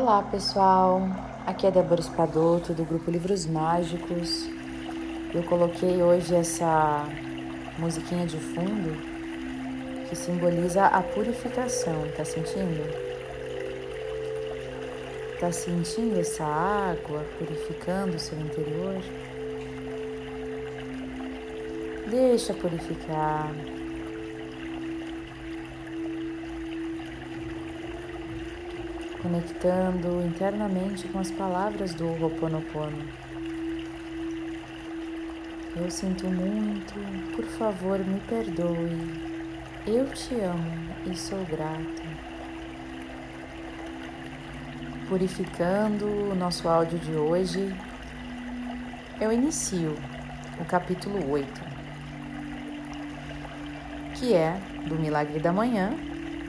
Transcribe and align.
Olá 0.00 0.22
pessoal, 0.22 1.02
aqui 1.44 1.66
é 1.66 1.72
Débora 1.72 2.00
Espadoto 2.00 2.72
do 2.72 2.84
grupo 2.84 3.10
Livros 3.10 3.46
Mágicos. 3.46 4.48
Eu 5.34 5.42
coloquei 5.42 6.00
hoje 6.00 6.36
essa 6.36 7.04
musiquinha 7.80 8.24
de 8.24 8.36
fundo 8.36 8.96
que 10.08 10.14
simboliza 10.14 10.86
a 10.86 11.02
purificação, 11.02 11.96
tá 12.16 12.24
sentindo? 12.24 12.88
Tá 15.40 15.50
sentindo 15.50 16.20
essa 16.20 16.44
água 16.44 17.24
purificando 17.36 18.18
o 18.18 18.20
seu 18.20 18.38
interior? 18.38 19.02
Deixa 22.08 22.54
purificar. 22.54 23.50
Conectando 29.28 30.24
internamente 30.24 31.06
com 31.08 31.18
as 31.18 31.30
palavras 31.30 31.92
do 31.92 32.06
Ho'oponopono. 32.06 33.04
Eu 35.76 35.90
sinto 35.90 36.26
muito, 36.26 36.94
por 37.36 37.44
favor, 37.44 37.98
me 37.98 38.18
perdoe. 38.20 39.20
Eu 39.86 40.08
te 40.08 40.34
amo 40.40 40.72
e 41.06 41.14
sou 41.14 41.44
grata. 41.44 42.02
Purificando 45.10 46.06
o 46.06 46.34
nosso 46.34 46.66
áudio 46.66 46.98
de 46.98 47.12
hoje, 47.12 47.76
eu 49.20 49.30
inicio 49.30 49.94
o 50.58 50.64
capítulo 50.64 51.30
8, 51.30 51.60
que 54.14 54.32
é 54.32 54.58
do 54.86 54.94
Milagre 54.94 55.38
da 55.38 55.52
Manhã, 55.52 55.90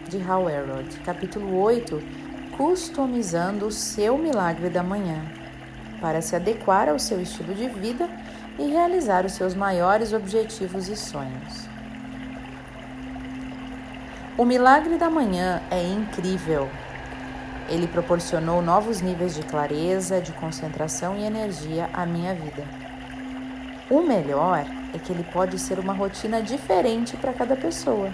de 0.08 0.22
Hal 0.24 0.50
Elrod. 0.50 0.98
Capítulo 1.02 1.60
8 1.60 2.19
customizando 2.60 3.68
o 3.68 3.72
seu 3.72 4.18
milagre 4.18 4.70
da 4.70 4.84
manhã 4.84 5.24
para 6.02 6.22
se 6.22 6.36
adequar 6.36 6.90
ao 6.90 7.00
seu 7.00 7.22
estilo 7.22 7.54
de 7.54 7.70
vida 7.70 8.10
e 8.60 8.70
realizar 8.70 9.26
os 9.26 9.32
seus 9.32 9.56
maiores 9.56 10.12
objetivos 10.12 10.90
e 10.90 10.98
sonhos. 10.98 11.70
O 14.38 14.44
milagre 14.44 14.98
da 14.98 15.10
manhã 15.10 15.62
é 15.72 15.82
incrível. 15.82 16.70
Ele 17.70 17.88
proporcionou 17.88 18.62
novos 18.62 19.00
níveis 19.00 19.36
de 19.36 19.44
clareza, 19.44 20.20
de 20.20 20.34
concentração 20.34 21.16
e 21.16 21.24
energia 21.24 21.90
à 21.94 22.06
minha 22.06 22.36
vida. 22.36 22.66
O 23.90 24.02
melhor 24.02 24.66
é 24.94 25.00
que 25.00 25.14
ele 25.14 25.24
pode 25.32 25.58
ser 25.58 25.80
uma 25.80 25.94
rotina 25.94 26.42
diferente 26.42 27.16
para 27.16 27.32
cada 27.32 27.56
pessoa, 27.56 28.12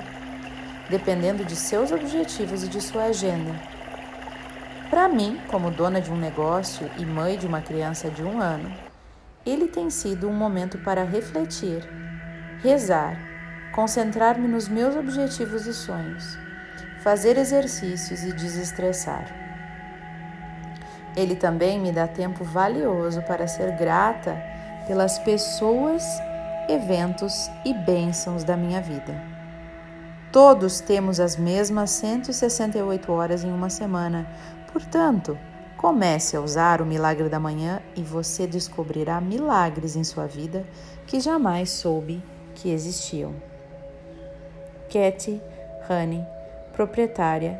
dependendo 0.87 1.43
de 1.43 1.55
seus 1.55 1.91
objetivos 1.91 2.63
e 2.63 2.67
de 2.67 2.79
sua 2.79 3.05
agenda. 3.05 3.74
Para 4.95 5.09
mim, 5.09 5.41
como 5.51 5.71
dona 5.71 5.99
de 5.99 6.09
um 6.09 6.15
negócio 6.15 6.89
e 6.97 7.05
mãe 7.05 7.37
de 7.37 7.45
uma 7.45 7.59
criança 7.59 8.09
de 8.09 8.23
um 8.23 8.39
ano, 8.39 8.71
ele 9.45 9.67
tem 9.67 9.89
sido 9.89 10.29
um 10.29 10.33
momento 10.33 10.77
para 10.77 11.03
refletir, 11.03 11.85
rezar, 12.63 13.19
concentrar-me 13.73 14.47
nos 14.47 14.69
meus 14.69 14.95
objetivos 14.95 15.67
e 15.67 15.73
sonhos, 15.73 16.37
fazer 17.03 17.37
exercícios 17.37 18.23
e 18.23 18.31
desestressar. 18.31 19.25
Ele 21.13 21.35
também 21.35 21.77
me 21.77 21.91
dá 21.91 22.07
tempo 22.07 22.45
valioso 22.45 23.21
para 23.23 23.49
ser 23.49 23.71
grata 23.71 24.41
pelas 24.87 25.19
pessoas, 25.19 26.05
eventos 26.69 27.51
e 27.65 27.73
bênçãos 27.73 28.45
da 28.45 28.55
minha 28.55 28.79
vida. 28.79 29.35
Todos 30.35 30.81
temos 30.81 31.21
as 31.21 31.37
mesmas 31.37 31.91
168 31.91 33.09
horas 33.09 33.45
em 33.45 33.53
uma 33.53 33.69
semana, 33.69 34.27
Portanto, 34.75 35.39
comece 35.77 36.35
a 36.35 36.41
usar 36.41 36.81
o 36.81 36.85
milagre 36.85 37.29
da 37.29 37.39
manhã 37.39 37.81
e 37.95 38.03
você 38.03 38.45
descobrirá 38.45 39.21
milagres 39.21 39.95
em 39.95 40.03
sua 40.03 40.27
vida 40.27 40.65
que 41.07 41.21
jamais 41.21 41.69
soube 41.69 42.21
que 42.55 42.69
existiam. 42.69 43.33
Katy 44.91 45.41
Honey, 45.89 46.27
proprietária 46.73 47.57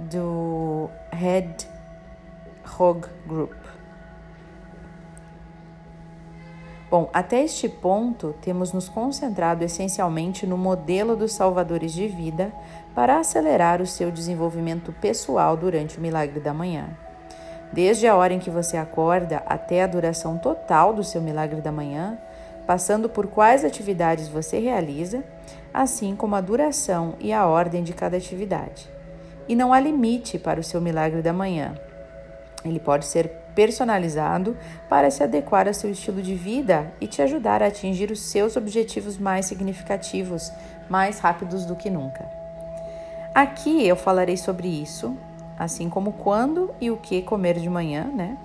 do 0.00 0.90
Red 1.10 1.54
Hog 2.78 3.08
Group. 3.26 3.54
Bom, 6.94 7.10
até 7.12 7.42
este 7.42 7.68
ponto, 7.68 8.36
temos 8.40 8.72
nos 8.72 8.88
concentrado 8.88 9.64
essencialmente 9.64 10.46
no 10.46 10.56
modelo 10.56 11.16
dos 11.16 11.32
salvadores 11.32 11.92
de 11.92 12.06
vida 12.06 12.52
para 12.94 13.18
acelerar 13.18 13.82
o 13.82 13.86
seu 13.86 14.12
desenvolvimento 14.12 14.92
pessoal 15.00 15.56
durante 15.56 15.98
o 15.98 16.00
milagre 16.00 16.38
da 16.38 16.54
manhã. 16.54 16.90
Desde 17.72 18.06
a 18.06 18.14
hora 18.14 18.32
em 18.32 18.38
que 18.38 18.48
você 18.48 18.76
acorda 18.76 19.42
até 19.44 19.82
a 19.82 19.88
duração 19.88 20.38
total 20.38 20.94
do 20.94 21.02
seu 21.02 21.20
milagre 21.20 21.60
da 21.60 21.72
manhã, 21.72 22.16
passando 22.64 23.08
por 23.08 23.26
quais 23.26 23.64
atividades 23.64 24.28
você 24.28 24.60
realiza, 24.60 25.24
assim 25.74 26.14
como 26.14 26.36
a 26.36 26.40
duração 26.40 27.16
e 27.18 27.32
a 27.32 27.44
ordem 27.44 27.82
de 27.82 27.92
cada 27.92 28.16
atividade. 28.16 28.88
E 29.48 29.56
não 29.56 29.72
há 29.72 29.80
limite 29.80 30.38
para 30.38 30.60
o 30.60 30.62
seu 30.62 30.80
milagre 30.80 31.22
da 31.22 31.32
manhã. 31.32 31.74
Ele 32.64 32.78
pode 32.78 33.04
ser 33.06 33.43
personalizado 33.54 34.56
para 34.88 35.10
se 35.10 35.22
adequar 35.22 35.66
ao 35.68 35.74
seu 35.74 35.90
estilo 35.90 36.20
de 36.20 36.34
vida 36.34 36.92
e 37.00 37.06
te 37.06 37.22
ajudar 37.22 37.62
a 37.62 37.66
atingir 37.66 38.10
os 38.10 38.20
seus 38.20 38.56
objetivos 38.56 39.18
mais 39.18 39.46
significativos, 39.46 40.52
mais 40.88 41.18
rápidos 41.18 41.64
do 41.64 41.76
que 41.76 41.88
nunca. 41.88 42.28
Aqui 43.34 43.86
eu 43.86 43.96
falarei 43.96 44.36
sobre 44.36 44.68
isso, 44.68 45.16
assim 45.58 45.88
como 45.88 46.12
quando 46.12 46.72
e 46.80 46.90
o 46.90 46.96
que 46.96 47.22
comer 47.22 47.58
de 47.58 47.68
manhã, 47.68 48.04
né? 48.04 48.36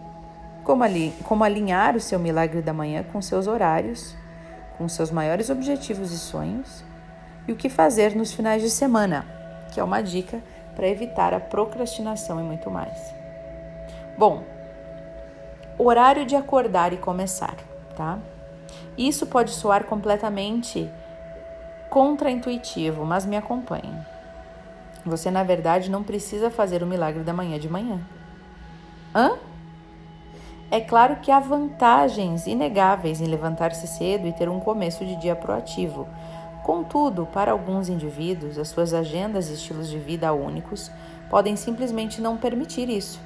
Como, 0.64 0.84
ali, 0.84 1.14
como 1.24 1.44
alinhar 1.44 1.96
o 1.96 2.02
seu 2.02 2.20
milagre 2.20 2.62
da 2.62 2.74
manhã 2.74 3.04
com 3.04 3.22
seus 3.22 3.48
horários, 3.48 4.16
com 4.78 4.88
seus 4.88 5.12
maiores 5.12 5.50
objetivos 5.50 6.12
e 6.12 6.18
sonhos, 6.18 6.84
e 7.48 7.52
o 7.52 7.56
que 7.56 7.70
fazer 7.70 8.16
nos 8.16 8.32
finais 8.32 8.62
de 8.62 8.70
semana, 8.70 9.26
que 9.72 9.80
é 9.80 9.84
uma 9.84 10.02
dica 10.02 10.42
para 10.76 10.88
evitar 10.88 11.34
a 11.34 11.40
procrastinação 11.40 12.40
e 12.40 12.44
muito 12.44 12.70
mais. 12.70 12.98
Bom, 14.18 14.44
horário 15.86 16.26
de 16.26 16.36
acordar 16.36 16.94
e 16.94 16.98
começar, 16.98 17.56
tá? 17.96 18.20
Isso 18.98 19.26
pode 19.26 19.52
soar 19.52 19.86
completamente 19.86 20.90
contraintuitivo, 21.90 23.06
mas 23.06 23.26
me 23.26 23.38
acompanhe. 23.38 23.98
Você, 25.06 25.32
na 25.32 25.44
verdade, 25.44 25.90
não 25.90 26.04
precisa 26.04 26.52
fazer 26.52 26.84
o 26.84 26.88
milagre 26.88 27.24
da 27.24 27.34
manhã 27.34 27.58
de 27.58 27.70
manhã. 27.70 28.00
Hã? 29.16 29.38
É 30.70 30.80
claro 30.80 31.16
que 31.16 31.32
há 31.32 31.40
vantagens 31.40 32.46
inegáveis 32.46 33.22
em 33.22 33.26
levantar-se 33.26 33.88
cedo 33.88 34.28
e 34.28 34.34
ter 34.34 34.48
um 34.50 34.60
começo 34.60 35.04
de 35.04 35.16
dia 35.16 35.36
proativo. 35.36 36.08
Contudo, 36.64 37.26
para 37.26 37.52
alguns 37.52 37.90
indivíduos, 37.90 38.60
as 38.60 38.68
suas 38.68 38.94
agendas 38.94 39.50
e 39.50 39.54
estilos 39.54 39.90
de 39.90 39.98
vida 39.98 40.32
únicos 40.32 40.92
podem 41.30 41.56
simplesmente 41.56 42.22
não 42.22 42.38
permitir 42.38 42.90
isso. 42.90 43.20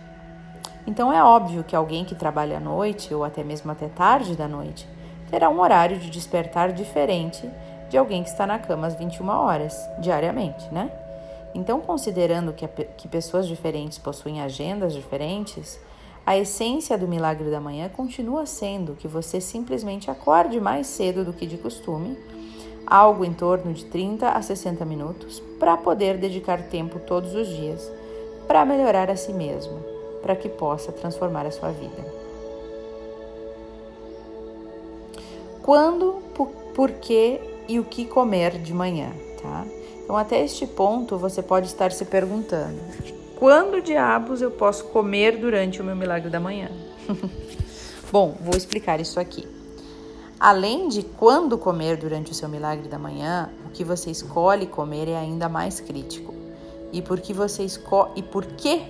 Então 0.86 1.12
é 1.12 1.24
óbvio 1.24 1.64
que 1.64 1.76
alguém 1.76 2.04
que 2.04 2.16
trabalha 2.16 2.58
à 2.58 2.60
noite 2.60 3.14
ou 3.14 3.24
até 3.24 3.44
mesmo 3.44 3.72
até 3.72 3.88
tarde 3.88 4.36
da 4.36 4.48
noite 4.48 4.88
terá 5.30 5.50
um 5.50 5.60
horário 5.60 5.98
de 5.98 6.10
despertar 6.10 6.72
diferente 6.72 7.50
de 7.90 7.98
alguém 7.98 8.24
que 8.24 8.30
está 8.30 8.46
na 8.46 8.60
cama 8.60 8.88
às 8.88 8.96
21 8.96 9.28
horas 9.30 9.76
diariamente, 10.00 10.72
né? 10.72 10.92
Então, 11.56 11.80
considerando 11.80 12.54
que, 12.54 12.66
a, 12.66 12.68
que 12.68 13.08
pessoas 13.08 13.48
diferentes 13.48 13.98
possuem 13.98 14.42
agendas 14.42 14.94
diferentes, 14.94 15.80
a 16.26 16.38
essência 16.38 16.98
do 16.98 17.08
milagre 17.08 17.52
da 17.52 17.60
manhã 17.60 17.90
continua 17.90 18.46
sendo 18.46 18.96
que 18.96 19.08
você 19.08 19.40
simplesmente 19.40 20.10
acorde 20.10 20.60
mais 20.60 20.88
cedo 20.88 21.24
do 21.24 21.34
que 21.34 21.46
de 21.46 21.58
costume, 21.58 22.18
algo 22.86 23.24
em 23.24 23.34
torno 23.34 23.74
de 23.74 23.86
30 23.86 24.30
a 24.30 24.42
60 24.42 24.84
minutos, 24.86 25.40
para 25.60 25.78
poder 25.78 26.18
dedicar 26.18 26.64
tempo 26.64 27.00
todos 27.00 27.36
os 27.36 27.48
dias 27.48 27.92
para 28.48 28.66
melhorar 28.66 29.10
a 29.10 29.16
si 29.16 29.32
mesmo, 29.32 29.93
para 30.24 30.36
que 30.36 30.50
possa 30.50 30.92
transformar 30.92 31.46
a 31.46 31.52
sua 31.52 31.70
vida. 31.70 32.04
Quando, 35.62 36.24
por 36.74 36.92
que 36.92 37.40
e 37.68 37.80
o 37.80 37.84
que 37.84 38.06
comer 38.06 38.58
de 38.58 38.74
manhã, 38.74 39.12
tá? 39.42 39.66
Então, 40.04 40.18
até 40.18 40.44
este 40.44 40.66
ponto, 40.66 41.18
você 41.18 41.42
pode 41.42 41.68
estar 41.68 41.92
se 41.92 42.06
perguntando: 42.06 42.80
quando 43.36 43.82
diabos 43.82 44.42
eu 44.42 44.52
posso 44.52 44.86
comer 44.86 45.38
durante 45.38 45.82
o 45.82 45.84
meu 45.84 45.96
milagre 45.96 46.30
da 46.30 46.40
manhã? 46.40 46.70
Bom, 48.12 48.36
vou 48.42 48.56
explicar 48.56 49.00
isso 49.00 49.20
aqui. 49.20 49.48
Além 50.40 50.90
de 50.90 51.04
quando 51.04 51.58
comer 51.58 51.96
durante 51.96 52.32
o 52.32 52.36
seu 52.36 52.50
milagre 52.50 52.90
da 52.90 53.00
manhã, 53.00 53.50
o 53.66 53.70
que 53.70 53.84
você 53.84 54.12
escolhe 54.12 54.68
comer 54.68 55.08
é 55.08 55.16
ainda 55.16 55.48
mais 55.48 55.80
crítico. 55.80 56.34
E 56.92 57.02
por 57.02 57.20
que 57.20 57.34
você 57.34 57.64
escolhe 57.64 58.12
e 58.18 58.22
por 58.22 58.46
que, 58.46 58.84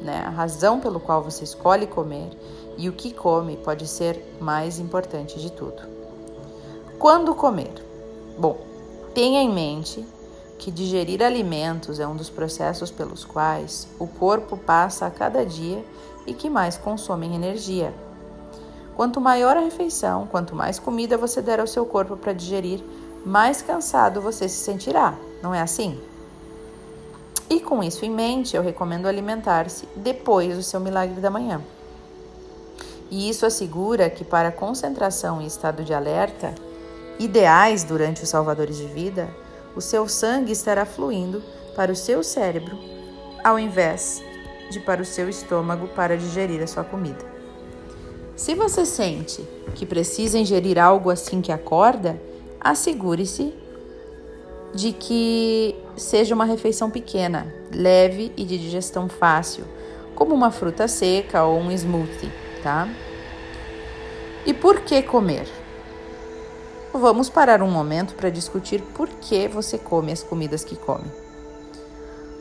né, 0.00 0.24
a 0.26 0.30
razão 0.30 0.80
pelo 0.80 1.00
qual 1.00 1.22
você 1.22 1.44
escolhe 1.44 1.86
comer 1.86 2.30
e 2.76 2.88
o 2.88 2.92
que 2.92 3.12
come 3.12 3.56
pode 3.56 3.86
ser 3.86 4.36
mais 4.40 4.78
importante 4.78 5.38
de 5.38 5.52
tudo. 5.52 5.82
Quando 6.98 7.34
comer? 7.34 7.72
Bom, 8.38 8.58
tenha 9.14 9.42
em 9.42 9.52
mente 9.52 10.06
que 10.58 10.70
digerir 10.70 11.22
alimentos 11.22 11.98
é 11.98 12.06
um 12.06 12.14
dos 12.14 12.28
processos 12.28 12.90
pelos 12.90 13.24
quais 13.24 13.88
o 13.98 14.06
corpo 14.06 14.56
passa 14.56 15.06
a 15.06 15.10
cada 15.10 15.44
dia 15.44 15.84
e 16.26 16.34
que 16.34 16.50
mais 16.50 16.76
consomem 16.76 17.34
energia. 17.34 17.94
Quanto 18.94 19.20
maior 19.20 19.56
a 19.56 19.60
refeição, 19.60 20.26
quanto 20.26 20.54
mais 20.54 20.78
comida 20.78 21.16
você 21.16 21.40
der 21.40 21.58
ao 21.58 21.66
seu 21.66 21.86
corpo 21.86 22.16
para 22.16 22.34
digerir, 22.34 22.84
mais 23.24 23.62
cansado 23.62 24.20
você 24.20 24.48
se 24.48 24.58
sentirá, 24.58 25.14
não 25.42 25.54
é 25.54 25.60
assim? 25.60 25.98
E 27.50 27.58
com 27.58 27.82
isso 27.82 28.04
em 28.04 28.10
mente, 28.10 28.56
eu 28.56 28.62
recomendo 28.62 29.06
alimentar-se 29.06 29.88
depois 29.96 30.56
do 30.56 30.62
seu 30.62 30.78
milagre 30.78 31.20
da 31.20 31.28
manhã. 31.28 31.60
E 33.10 33.28
isso 33.28 33.44
assegura 33.44 34.08
que, 34.08 34.24
para 34.24 34.52
concentração 34.52 35.42
e 35.42 35.46
estado 35.46 35.82
de 35.82 35.92
alerta, 35.92 36.54
ideais 37.18 37.82
durante 37.82 38.22
os 38.22 38.28
salvadores 38.28 38.76
de 38.76 38.86
vida, 38.86 39.28
o 39.74 39.80
seu 39.80 40.06
sangue 40.08 40.52
estará 40.52 40.86
fluindo 40.86 41.42
para 41.74 41.90
o 41.90 41.96
seu 41.96 42.22
cérebro, 42.22 42.78
ao 43.42 43.58
invés 43.58 44.22
de 44.70 44.78
para 44.78 45.02
o 45.02 45.04
seu 45.04 45.28
estômago 45.28 45.88
para 45.88 46.16
digerir 46.16 46.62
a 46.62 46.68
sua 46.68 46.84
comida. 46.84 47.24
Se 48.36 48.54
você 48.54 48.86
sente 48.86 49.42
que 49.74 49.84
precisa 49.84 50.38
ingerir 50.38 50.78
algo 50.78 51.10
assim 51.10 51.40
que 51.40 51.50
acorda, 51.50 52.20
assegure-se 52.60 53.52
de 54.72 54.92
que 54.92 55.76
seja 55.96 56.34
uma 56.34 56.44
refeição 56.44 56.90
pequena, 56.90 57.52
leve 57.72 58.32
e 58.36 58.44
de 58.44 58.58
digestão 58.58 59.08
fácil, 59.08 59.64
como 60.14 60.34
uma 60.34 60.50
fruta 60.50 60.86
seca 60.86 61.44
ou 61.44 61.58
um 61.58 61.70
smoothie, 61.70 62.32
tá? 62.62 62.88
E 64.44 64.54
por 64.54 64.80
que 64.80 65.02
comer? 65.02 65.46
Vamos 66.92 67.28
parar 67.28 67.62
um 67.62 67.70
momento 67.70 68.14
para 68.14 68.30
discutir 68.30 68.82
por 68.94 69.08
que 69.08 69.46
você 69.46 69.78
come 69.78 70.10
as 70.10 70.22
comidas 70.22 70.64
que 70.64 70.76
come. 70.76 71.10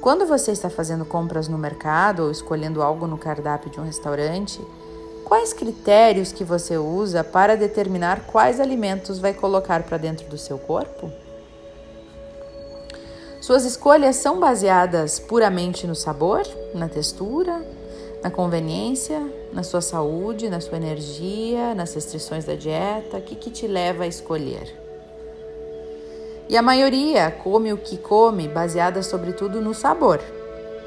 Quando 0.02 0.26
você 0.26 0.52
está 0.52 0.70
fazendo 0.70 1.06
compras 1.06 1.48
no 1.48 1.58
mercado 1.58 2.24
ou 2.24 2.32
escolhendo 2.32 2.82
algo 2.82 3.06
no 3.06 3.18
cardápio 3.18 3.70
de 3.70 3.80
um 3.80 3.84
restaurante, 3.84 4.60
quais 5.26 5.54
critérios 5.54 6.32
que 6.32 6.44
você 6.44 6.78
usa 6.78 7.24
para 7.24 7.56
determinar 7.56 8.22
quais 8.26 8.60
alimentos 8.60 9.20
vai 9.20 9.34
colocar 9.34 9.84
para 9.84 9.98
dentro 9.98 10.28
do 10.28 10.38
seu 10.38 10.58
corpo? 10.58 11.12
Suas 13.50 13.66
escolhas 13.66 14.16
são 14.18 14.40
baseadas 14.40 15.18
puramente 15.20 15.88
no 15.88 15.96
sabor, 15.96 16.44
na 16.72 16.88
textura, 16.88 17.66
na 18.22 18.30
conveniência, 18.30 19.20
na 19.52 19.64
sua 19.64 19.82
saúde, 19.82 20.52
na 20.52 20.62
sua 20.62 20.78
energia, 20.78 21.74
nas 21.74 21.96
restrições 21.96 22.46
da 22.46 22.54
dieta? 22.54 23.18
O 23.18 23.22
que, 23.24 23.34
que 23.34 23.50
te 23.50 23.66
leva 23.66 24.04
a 24.04 24.08
escolher? 24.08 24.72
E 26.48 26.56
a 26.56 26.62
maioria 26.62 27.32
come 27.44 27.74
o 27.74 27.78
que 27.80 27.98
come 27.98 28.48
baseada 28.48 29.02
sobretudo 29.02 29.60
no 29.60 29.74
sabor, 29.74 30.22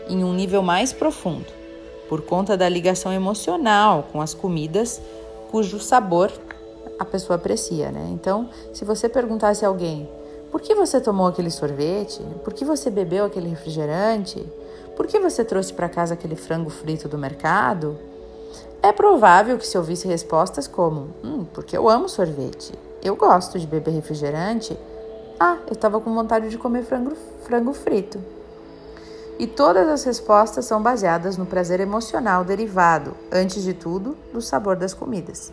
em 0.09 0.23
um 0.23 0.33
nível 0.33 0.63
mais 0.63 0.93
profundo, 0.93 1.53
por 2.09 2.23
conta 2.23 2.57
da 2.57 2.69
ligação 2.69 3.13
emocional 3.13 4.07
com 4.13 4.21
as 4.21 4.35
comidas 4.35 5.03
cujo 5.51 5.81
sabor 5.81 6.31
a 6.97 7.05
pessoa 7.05 7.35
aprecia, 7.35 7.91
né? 7.91 8.09
Então, 8.13 8.49
se 8.73 8.85
você 8.85 9.09
perguntasse 9.09 9.65
a 9.65 9.69
alguém 9.69 10.09
por 10.53 10.61
que 10.61 10.75
você 10.75 11.01
tomou 11.01 11.27
aquele 11.27 11.51
sorvete? 11.51 12.23
Por 12.45 12.53
que 12.53 12.63
você 12.63 12.91
bebeu 12.91 13.25
aquele 13.25 13.49
refrigerante? 13.49 14.47
Por 14.95 15.07
que 15.07 15.19
você 15.19 15.43
trouxe 15.43 15.73
para 15.73 15.89
casa 15.89 16.13
aquele 16.13 16.37
frango 16.37 16.69
frito 16.69 17.09
do 17.09 17.17
mercado? 17.17 17.99
É 18.83 18.93
provável 18.93 19.57
que 19.57 19.67
se 19.67 19.79
ouvisse 19.79 20.07
respostas 20.07 20.69
como: 20.69 21.09
Hum, 21.25 21.47
porque 21.55 21.75
eu 21.75 21.89
amo 21.89 22.07
sorvete. 22.07 22.75
Eu 23.03 23.17
gosto 23.17 23.59
de 23.59 23.67
beber 23.67 23.93
refrigerante. 23.93 24.79
Ah, 25.41 25.57
eu 25.67 25.73
estava 25.73 25.99
com 25.99 26.15
vontade 26.15 26.51
de 26.51 26.59
comer 26.59 26.85
frango, 26.85 27.17
frango 27.45 27.73
frito. 27.73 28.23
E 29.39 29.47
todas 29.47 29.89
as 29.89 30.05
respostas 30.05 30.67
são 30.67 30.83
baseadas 30.83 31.39
no 31.39 31.47
prazer 31.47 31.81
emocional 31.81 32.45
derivado, 32.45 33.17
antes 33.33 33.63
de 33.63 33.73
tudo, 33.73 34.15
do 34.33 34.43
sabor 34.43 34.77
das 34.77 34.93
comidas. 34.93 35.51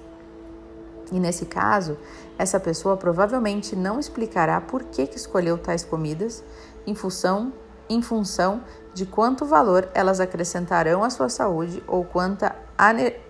E 1.11 1.19
nesse 1.19 1.45
caso, 1.45 1.97
essa 2.38 2.59
pessoa 2.59 2.95
provavelmente 2.95 3.75
não 3.75 4.00
explicará 4.00 4.61
por 4.61 4.83
que, 4.83 5.07
que 5.07 5.17
escolheu 5.17 5.57
tais 5.57 5.83
comidas 5.83 6.44
em 6.85 6.94
função, 6.94 7.51
em 7.89 8.01
função 8.01 8.63
de 8.94 9.06
quanto 9.06 9.45
valor 9.45 9.89
elas 9.94 10.19
acrescentarão 10.19 11.03
à 11.03 11.09
sua 11.09 11.29
saúde 11.29 11.83
ou 11.88 12.03
quanta 12.03 12.56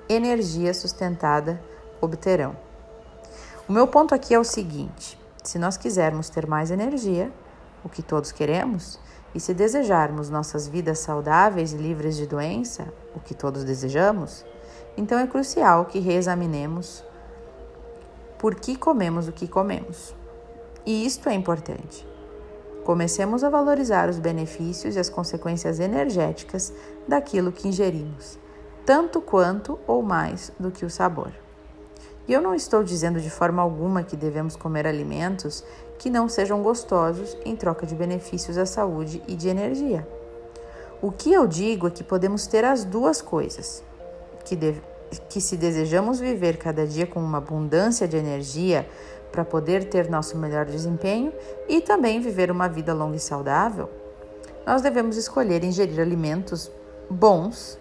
energia 0.08 0.74
sustentada 0.74 1.62
obterão. 2.02 2.56
O 3.68 3.72
meu 3.72 3.88
ponto 3.88 4.14
aqui 4.14 4.34
é 4.34 4.40
o 4.40 4.44
seguinte: 4.44 5.20
se 5.44 5.58
nós 5.58 5.78
quisermos 5.78 6.30
ter 6.30 6.48
mais 6.48 6.72
energia, 6.72 7.32
o 7.84 7.90
que 7.90 8.02
todos 8.02 8.32
queremos, 8.32 9.00
e 9.34 9.40
se 9.40 9.54
desejarmos 9.54 10.30
nossas 10.30 10.68
vidas 10.68 11.00
saudáveis 11.00 11.72
e 11.72 11.78
livres 11.78 12.18
de 12.18 12.26
doença, 12.26 12.92
o 13.16 13.20
que 13.20 13.34
todos 13.34 13.64
desejamos, 13.64 14.46
então 14.98 15.20
é 15.20 15.28
crucial 15.28 15.86
que 15.86 16.00
reexaminemos 16.00 17.04
por 18.40 18.56
que 18.56 18.78
comemos 18.78 19.28
o 19.28 19.34
que 19.34 19.48
comemos. 19.48 20.16
E 20.86 21.06
isto 21.06 21.28
é 21.28 21.34
importante. 21.34 22.08
Comecemos 22.86 23.44
a 23.44 23.50
valorizar 23.50 24.10
os 24.10 24.18
benefícios 24.18 24.96
e 24.96 25.00
as 25.00 25.10
consequências 25.10 25.80
energéticas 25.80 26.74
daquilo 27.08 27.52
que 27.52 27.68
ingerimos, 27.68 28.40
tanto 28.86 29.22
quanto 29.22 29.78
ou 29.86 30.02
mais 30.02 30.52
do 30.58 30.72
que 30.72 30.86
o 30.86 30.90
sabor. 30.90 31.32
E 32.28 32.34
eu 32.34 32.42
não 32.42 32.56
estou 32.56 32.82
dizendo 32.82 33.20
de 33.20 33.30
forma 33.30 33.62
alguma 33.62 34.04
que 34.04 34.16
devemos 34.16 34.56
comer 34.56 34.88
alimentos 34.88 35.64
que 35.98 36.10
não 36.10 36.30
sejam 36.30 36.64
gostosos 36.64 37.38
em 37.44 37.56
troca 37.56 37.86
de 37.86 37.94
benefícios 37.94 38.58
à 38.58 38.66
saúde 38.66 39.22
e 39.28 39.36
de 39.36 39.50
energia. 39.50 40.08
O 41.02 41.12
que 41.12 41.34
eu 41.34 41.46
digo 41.46 41.88
é 41.88 41.92
que 41.92 42.04
podemos 42.04 42.48
ter 42.48 42.64
as 42.64 42.86
duas 42.86 43.22
coisas, 43.22 43.84
que, 44.46 44.56
deve, 44.56 44.82
que 45.30 45.42
se 45.42 45.58
desejamos 45.58 46.20
viver 46.20 46.58
cada 46.58 46.86
dia 46.86 47.08
com 47.08 47.20
uma 47.20 47.40
abundância 47.40 48.08
de 48.08 48.18
energia 48.18 48.88
para 49.32 49.46
poder 49.46 49.86
ter 49.90 50.10
nosso 50.10 50.38
melhor 50.38 50.66
desempenho 50.66 51.34
e 51.68 51.82
também 51.82 52.20
viver 52.20 52.52
uma 52.52 52.68
vida 52.68 52.94
longa 52.94 53.16
e 53.16 53.20
saudável, 53.20 53.90
nós 54.66 54.82
devemos 54.82 55.18
escolher 55.18 55.64
ingerir 55.64 56.00
alimentos 56.00 56.72
bons 57.10 57.78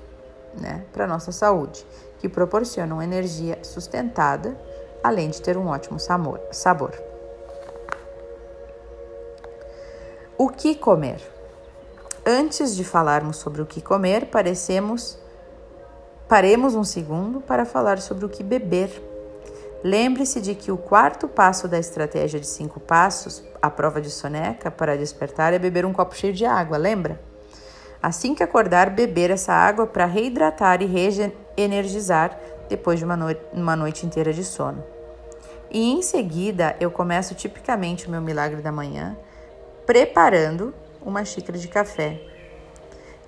né, 0.59 0.85
para 0.93 1.05
a 1.05 1.07
nossa 1.07 1.33
saúde, 1.33 1.85
que 2.19 2.29
proporcionam 2.29 3.03
energia 3.03 3.59
sustentada, 3.63 4.59
além 5.03 5.31
de 5.31 5.41
ter 5.41 5.57
um 5.57 5.69
ótimo 5.69 5.99
sabor. 5.99 6.93
O 10.37 10.49
que 10.49 10.75
comer? 10.75 11.21
Antes 12.25 12.77
de 12.77 12.85
falarmos 12.85 13.39
sobre 13.39 13.63
o 13.63 13.67
que 13.67 13.81
comer, 13.81 14.27
parecemos 14.27 15.19
Paremos 16.29 16.75
um 16.75 16.85
segundo 16.85 17.41
para 17.41 17.65
falar 17.65 17.99
sobre 18.01 18.27
o 18.27 18.29
que 18.29 18.43
beber. 18.43 18.91
Lembre-se 19.83 20.43
de 20.43 20.55
que 20.55 20.71
o 20.71 20.77
quarto 20.77 21.27
passo 21.27 21.67
da 21.67 21.79
estratégia 21.79 22.39
de 22.39 22.47
cinco 22.47 22.79
passos, 22.79 23.43
a 23.63 23.71
prova 23.71 23.99
de 23.99 24.11
soneca 24.11 24.71
para 24.71 24.99
despertar, 24.99 25.55
é 25.55 25.59
beber 25.59 25.87
um 25.87 25.93
copo 25.93 26.15
cheio 26.15 26.35
de 26.35 26.45
água, 26.45 26.77
lembra? 26.77 27.19
Assim 28.03 28.35
que 28.35 28.43
acordar, 28.43 28.91
beber 28.91 29.31
essa 29.31 29.55
água 29.55 29.87
para 29.87 30.05
reidratar 30.05 30.83
e 30.83 30.87
reenergizar 31.57 32.39
depois 32.69 32.99
de 32.99 33.07
uma, 33.07 33.17
no 33.17 33.35
uma 33.51 33.75
noite 33.75 34.05
inteira 34.05 34.33
de 34.33 34.45
sono. 34.45 34.85
E 35.71 35.91
em 35.91 36.03
seguida, 36.03 36.77
eu 36.79 36.91
começo 36.91 37.35
tipicamente 37.35 38.07
o 38.07 38.11
meu 38.11 38.21
milagre 38.21 38.61
da 38.61 38.71
manhã 38.71 39.17
preparando 39.87 40.75
uma 41.01 41.25
xícara 41.25 41.57
de 41.57 41.69
café 41.69 42.21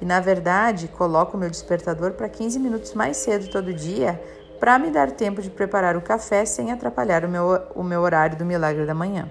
e 0.00 0.04
na 0.04 0.18
verdade, 0.18 0.88
coloco 0.88 1.36
o 1.36 1.40
meu 1.40 1.50
despertador 1.50 2.12
para 2.12 2.28
15 2.28 2.58
minutos 2.58 2.94
mais 2.94 3.18
cedo 3.18 3.50
todo 3.50 3.72
dia 3.72 4.20
para 4.58 4.78
me 4.78 4.90
dar 4.90 5.10
tempo 5.10 5.40
de 5.40 5.50
preparar 5.50 5.96
o 5.96 6.02
café 6.02 6.44
sem 6.44 6.72
atrapalhar 6.72 7.24
o 7.24 7.28
meu, 7.28 7.62
o 7.74 7.82
meu 7.82 8.00
horário 8.02 8.36
do 8.36 8.44
milagre 8.44 8.86
da 8.86 8.94
manhã. 8.94 9.30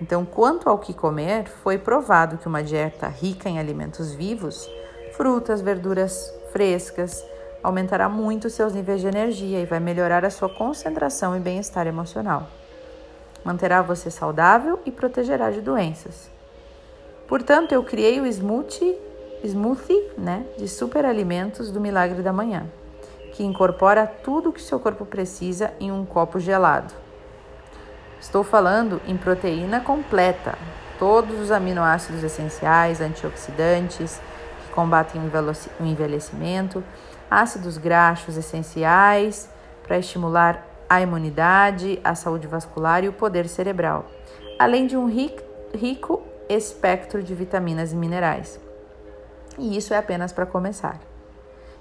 Então, 0.00 0.24
quanto 0.24 0.68
ao 0.68 0.78
que 0.78 0.92
comer, 0.92 1.46
foi 1.62 1.78
provado 1.78 2.36
que 2.36 2.46
uma 2.46 2.62
dieta 2.62 3.06
rica 3.06 3.48
em 3.48 3.58
alimentos 3.58 4.12
vivos, 4.12 4.68
frutas, 5.16 5.60
verduras 5.60 6.32
frescas, 6.52 7.24
aumentará 7.62 8.08
muito 8.08 8.50
seus 8.50 8.74
níveis 8.74 9.00
de 9.00 9.06
energia 9.06 9.60
e 9.60 9.66
vai 9.66 9.80
melhorar 9.80 10.24
a 10.24 10.30
sua 10.30 10.48
concentração 10.48 11.34
e 11.34 11.40
bem-estar 11.40 11.86
emocional. 11.86 12.48
Manterá 13.42 13.80
você 13.80 14.10
saudável 14.10 14.80
e 14.84 14.90
protegerá 14.90 15.50
de 15.50 15.60
doenças. 15.60 16.28
Portanto, 17.26 17.72
eu 17.72 17.82
criei 17.82 18.20
o 18.20 18.26
smoothie 18.26 18.98
smoothie 19.44 20.10
né, 20.16 20.44
de 20.56 20.66
superalimentos 20.68 21.70
do 21.70 21.80
Milagre 21.80 22.22
da 22.22 22.32
Manhã, 22.32 22.66
que 23.32 23.44
incorpora 23.44 24.06
tudo 24.06 24.48
o 24.48 24.52
que 24.52 24.62
seu 24.62 24.80
corpo 24.80 25.04
precisa 25.04 25.72
em 25.78 25.92
um 25.92 26.04
copo 26.04 26.40
gelado. 26.40 26.94
Estou 28.20 28.42
falando 28.42 29.02
em 29.06 29.16
proteína 29.16 29.80
completa, 29.80 30.56
todos 30.98 31.38
os 31.38 31.50
aminoácidos 31.50 32.22
essenciais, 32.22 33.00
antioxidantes 33.00 34.20
que 34.64 34.72
combatem 34.72 35.20
o 35.20 35.84
envelhecimento, 35.84 36.82
ácidos 37.30 37.76
graxos 37.76 38.36
essenciais 38.36 39.50
para 39.82 39.98
estimular 39.98 40.66
a 40.88 41.00
imunidade, 41.00 42.00
a 42.02 42.14
saúde 42.14 42.46
vascular 42.46 43.04
e 43.04 43.08
o 43.08 43.12
poder 43.12 43.48
cerebral, 43.48 44.06
além 44.58 44.86
de 44.86 44.96
um 44.96 45.06
rico 45.06 46.22
espectro 46.48 47.22
de 47.22 47.34
vitaminas 47.34 47.92
e 47.92 47.96
minerais. 47.96 48.63
E 49.58 49.76
isso 49.76 49.94
é 49.94 49.98
apenas 49.98 50.32
para 50.32 50.46
começar. 50.46 50.98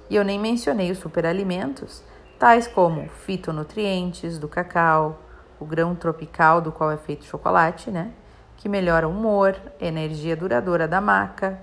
E 0.09 0.15
eu 0.15 0.23
nem 0.23 0.39
mencionei 0.39 0.91
os 0.91 0.99
superalimentos, 0.99 2.03
tais 2.37 2.67
como 2.67 3.07
fitonutrientes 3.09 4.37
do 4.37 4.47
cacau, 4.47 5.19
o 5.59 5.65
grão 5.65 5.95
tropical 5.95 6.61
do 6.61 6.71
qual 6.71 6.91
é 6.91 6.97
feito 6.97 7.25
chocolate, 7.25 7.89
né? 7.89 8.11
Que 8.57 8.69
melhora 8.69 9.07
o 9.07 9.11
humor, 9.11 9.55
energia 9.79 10.35
duradoura 10.35 10.87
da 10.87 11.01
maca, 11.01 11.59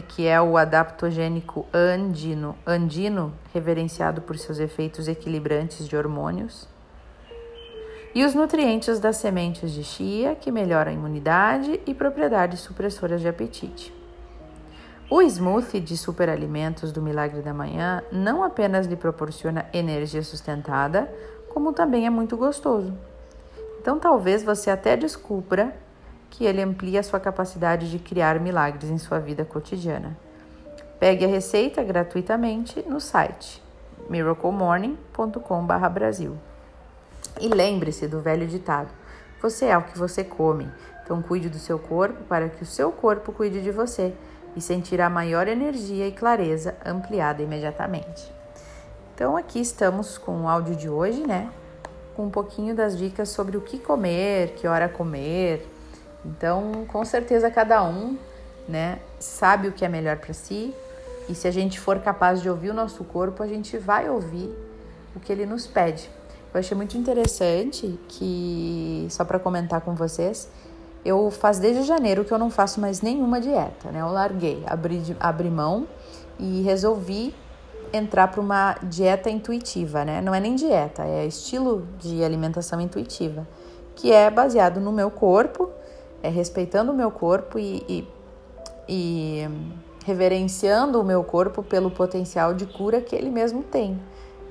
que 0.00 0.26
é 0.26 0.40
o 0.40 0.56
adaptogênico 0.56 1.66
andino, 1.72 2.56
andino, 2.66 3.32
reverenciado 3.52 4.20
por 4.20 4.36
seus 4.38 4.58
efeitos 4.58 5.08
equilibrantes 5.08 5.86
de 5.86 5.96
hormônios. 5.96 6.68
E 8.14 8.24
os 8.24 8.32
nutrientes 8.32 8.98
das 9.00 9.16
sementes 9.16 9.72
de 9.72 9.82
chia, 9.82 10.36
que 10.36 10.52
melhoram 10.52 10.92
a 10.92 10.94
imunidade 10.94 11.80
e 11.84 11.92
propriedades 11.92 12.60
supressoras 12.60 13.20
de 13.20 13.26
apetite. 13.26 13.92
O 15.10 15.20
smoothie 15.20 15.80
de 15.80 15.96
superalimentos 15.96 16.92
do 16.92 17.02
Milagre 17.02 17.42
da 17.42 17.52
Manhã 17.52 18.04
não 18.12 18.44
apenas 18.44 18.86
lhe 18.86 18.94
proporciona 18.94 19.66
energia 19.72 20.22
sustentada, 20.22 21.12
como 21.52 21.72
também 21.72 22.06
é 22.06 22.10
muito 22.10 22.36
gostoso. 22.36 22.96
Então 23.80 23.98
talvez 23.98 24.44
você 24.44 24.70
até 24.70 24.96
descubra 24.96 25.76
que 26.30 26.44
ele 26.44 26.62
amplia 26.62 27.00
a 27.00 27.02
sua 27.02 27.18
capacidade 27.18 27.90
de 27.90 27.98
criar 27.98 28.38
milagres 28.38 28.90
em 28.90 28.98
sua 28.98 29.18
vida 29.18 29.44
cotidiana. 29.44 30.16
Pegue 31.00 31.24
a 31.24 31.28
receita 31.28 31.82
gratuitamente 31.82 32.80
no 32.88 33.00
site 33.00 33.60
miraclemorning.com/brasil. 34.08 36.38
E 37.40 37.48
lembre-se 37.48 38.06
do 38.06 38.20
velho 38.20 38.46
ditado: 38.46 38.90
você 39.40 39.66
é 39.66 39.76
o 39.76 39.82
que 39.82 39.98
você 39.98 40.24
come. 40.24 40.68
Então 41.02 41.20
cuide 41.20 41.48
do 41.48 41.58
seu 41.58 41.78
corpo 41.78 42.24
para 42.24 42.48
que 42.48 42.62
o 42.62 42.66
seu 42.66 42.90
corpo 42.90 43.32
cuide 43.32 43.62
de 43.62 43.70
você 43.70 44.14
e 44.56 44.60
sentirá 44.60 45.10
maior 45.10 45.48
energia 45.48 46.06
e 46.08 46.12
clareza 46.12 46.76
ampliada 46.84 47.42
imediatamente. 47.42 48.32
Então 49.14 49.36
aqui 49.36 49.60
estamos 49.60 50.16
com 50.16 50.42
o 50.42 50.48
áudio 50.48 50.74
de 50.74 50.88
hoje, 50.88 51.26
né? 51.26 51.50
Com 52.16 52.26
um 52.26 52.30
pouquinho 52.30 52.74
das 52.74 52.96
dicas 52.96 53.28
sobre 53.28 53.56
o 53.56 53.60
que 53.60 53.78
comer, 53.78 54.54
que 54.54 54.66
hora 54.66 54.88
comer. 54.88 55.68
Então, 56.24 56.86
com 56.88 57.04
certeza 57.04 57.50
cada 57.50 57.84
um, 57.84 58.16
né, 58.66 58.98
sabe 59.20 59.68
o 59.68 59.72
que 59.72 59.84
é 59.84 59.88
melhor 59.88 60.16
para 60.16 60.32
si. 60.32 60.74
E 61.28 61.34
se 61.34 61.46
a 61.46 61.50
gente 61.50 61.78
for 61.78 61.98
capaz 61.98 62.40
de 62.40 62.48
ouvir 62.48 62.70
o 62.70 62.74
nosso 62.74 63.04
corpo, 63.04 63.42
a 63.42 63.46
gente 63.46 63.76
vai 63.76 64.08
ouvir 64.08 64.50
o 65.14 65.20
que 65.20 65.32
ele 65.32 65.44
nos 65.44 65.66
pede. 65.66 66.08
Eu 66.54 66.60
achei 66.60 66.76
muito 66.76 66.96
interessante 66.96 67.98
que, 68.06 69.08
só 69.10 69.24
para 69.24 69.40
comentar 69.40 69.80
com 69.80 69.96
vocês, 69.96 70.48
eu 71.04 71.28
faz 71.28 71.58
desde 71.58 71.82
janeiro 71.82 72.24
que 72.24 72.32
eu 72.32 72.38
não 72.38 72.48
faço 72.48 72.80
mais 72.80 73.02
nenhuma 73.02 73.40
dieta, 73.40 73.90
né? 73.90 74.00
Eu 74.00 74.06
larguei, 74.06 74.62
abri, 74.64 75.16
abri 75.18 75.50
mão 75.50 75.88
e 76.38 76.62
resolvi 76.62 77.34
entrar 77.92 78.28
para 78.28 78.40
uma 78.40 78.76
dieta 78.84 79.28
intuitiva, 79.28 80.04
né? 80.04 80.20
Não 80.20 80.32
é 80.32 80.38
nem 80.38 80.54
dieta, 80.54 81.02
é 81.02 81.26
estilo 81.26 81.88
de 81.98 82.22
alimentação 82.22 82.80
intuitiva, 82.80 83.44
que 83.96 84.12
é 84.12 84.30
baseado 84.30 84.80
no 84.80 84.92
meu 84.92 85.10
corpo, 85.10 85.68
é 86.22 86.28
respeitando 86.28 86.92
o 86.92 86.94
meu 86.94 87.10
corpo 87.10 87.58
e, 87.58 87.84
e, 87.88 88.08
e 88.88 89.48
reverenciando 90.04 91.00
o 91.00 91.04
meu 91.04 91.24
corpo 91.24 91.64
pelo 91.64 91.90
potencial 91.90 92.54
de 92.54 92.64
cura 92.64 93.00
que 93.00 93.16
ele 93.16 93.28
mesmo 93.28 93.64
tem. 93.64 94.00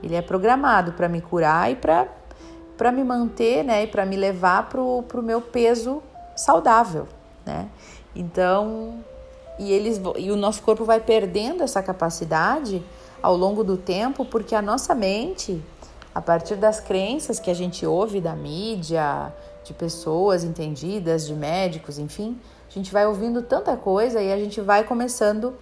Ele 0.04 0.16
é 0.16 0.22
programado 0.22 0.92
para 0.94 1.08
me 1.08 1.22
curar 1.22 1.72
e 1.72 1.76
para 1.76 2.92
me 2.92 3.04
manter, 3.04 3.64
né? 3.64 3.84
E 3.84 3.88
para 3.88 4.06
me 4.06 4.18
levar 4.18 4.68
para 4.68 4.82
o 4.82 5.24
meu 5.24 5.42
peso 5.42 6.04
saudável, 6.36 7.08
né? 7.46 7.70
Então, 8.16 9.00
e 9.58 9.72
eles 9.72 10.02
e 10.18 10.30
o 10.30 10.36
nosso 10.36 10.62
corpo 10.62 10.84
vai 10.84 11.00
perdendo 11.00 11.64
essa 11.64 11.82
capacidade 11.82 12.84
ao 13.22 13.38
longo 13.38 13.64
do 13.64 13.78
tempo, 13.78 14.26
porque 14.26 14.54
a 14.54 14.62
nossa 14.62 14.94
mente, 14.94 15.64
a 16.14 16.22
partir 16.22 16.56
das 16.56 16.80
crenças 16.80 17.40
que 17.40 17.50
a 17.50 17.54
gente 17.54 17.86
ouve 17.86 18.20
da 18.20 18.36
mídia, 18.36 19.34
de 19.64 19.74
pessoas 19.74 20.44
entendidas, 20.44 21.26
de 21.26 21.34
médicos, 21.34 21.98
enfim, 21.98 22.38
a 22.70 22.74
gente 22.74 22.92
vai 22.92 23.08
ouvindo 23.08 23.42
tanta 23.42 23.78
coisa 23.78 24.22
e 24.22 24.32
a 24.32 24.38
gente 24.38 24.60
vai 24.60 24.84
começando 24.84 25.54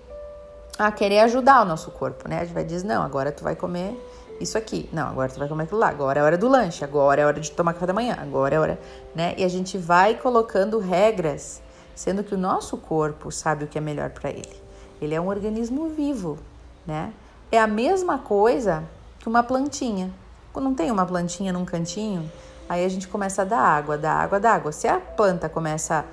a 0.77 0.91
querer 0.91 1.19
ajudar 1.19 1.61
o 1.61 1.65
nosso 1.65 1.91
corpo, 1.91 2.27
né? 2.27 2.39
A 2.39 2.45
gente 2.45 2.53
vai 2.53 2.63
dizer, 2.63 2.87
não, 2.87 3.03
agora 3.03 3.31
tu 3.31 3.43
vai 3.43 3.55
comer 3.55 3.95
isso 4.41 4.57
aqui. 4.57 4.89
Não, 4.91 5.07
agora 5.07 5.31
tu 5.31 5.39
vai 5.39 5.47
comer 5.47 5.63
aquilo 5.63 5.79
lá. 5.79 5.89
Agora 5.89 6.19
é 6.19 6.23
hora 6.23 6.37
do 6.37 6.47
lanche. 6.47 6.83
Agora 6.83 7.21
é 7.21 7.25
hora 7.25 7.39
de 7.39 7.51
tomar 7.51 7.73
café 7.73 7.85
da 7.85 7.93
manhã. 7.93 8.17
Agora 8.19 8.55
é 8.55 8.59
hora, 8.59 8.79
né? 9.15 9.33
E 9.37 9.43
a 9.43 9.47
gente 9.47 9.77
vai 9.77 10.15
colocando 10.15 10.79
regras, 10.79 11.61
sendo 11.95 12.23
que 12.23 12.33
o 12.33 12.37
nosso 12.37 12.77
corpo 12.77 13.31
sabe 13.31 13.65
o 13.65 13.67
que 13.67 13.77
é 13.77 13.81
melhor 13.81 14.09
para 14.09 14.29
ele. 14.29 14.61
Ele 15.01 15.15
é 15.15 15.21
um 15.21 15.27
organismo 15.27 15.89
vivo, 15.89 16.37
né? 16.85 17.13
É 17.51 17.59
a 17.59 17.67
mesma 17.67 18.17
coisa 18.17 18.83
que 19.19 19.27
uma 19.27 19.43
plantinha. 19.43 20.11
Quando 20.53 20.65
não 20.65 20.75
tem 20.75 20.91
uma 20.91 21.05
plantinha 21.05 21.53
num 21.53 21.65
cantinho, 21.65 22.29
aí 22.67 22.85
a 22.85 22.89
gente 22.89 23.07
começa 23.07 23.41
a 23.41 23.45
dar 23.45 23.59
água, 23.59 23.97
dar 23.97 24.13
água, 24.13 24.39
dar 24.39 24.53
água. 24.55 24.71
Se 24.71 24.87
a 24.87 24.99
planta 24.99 25.47
começa 25.47 26.05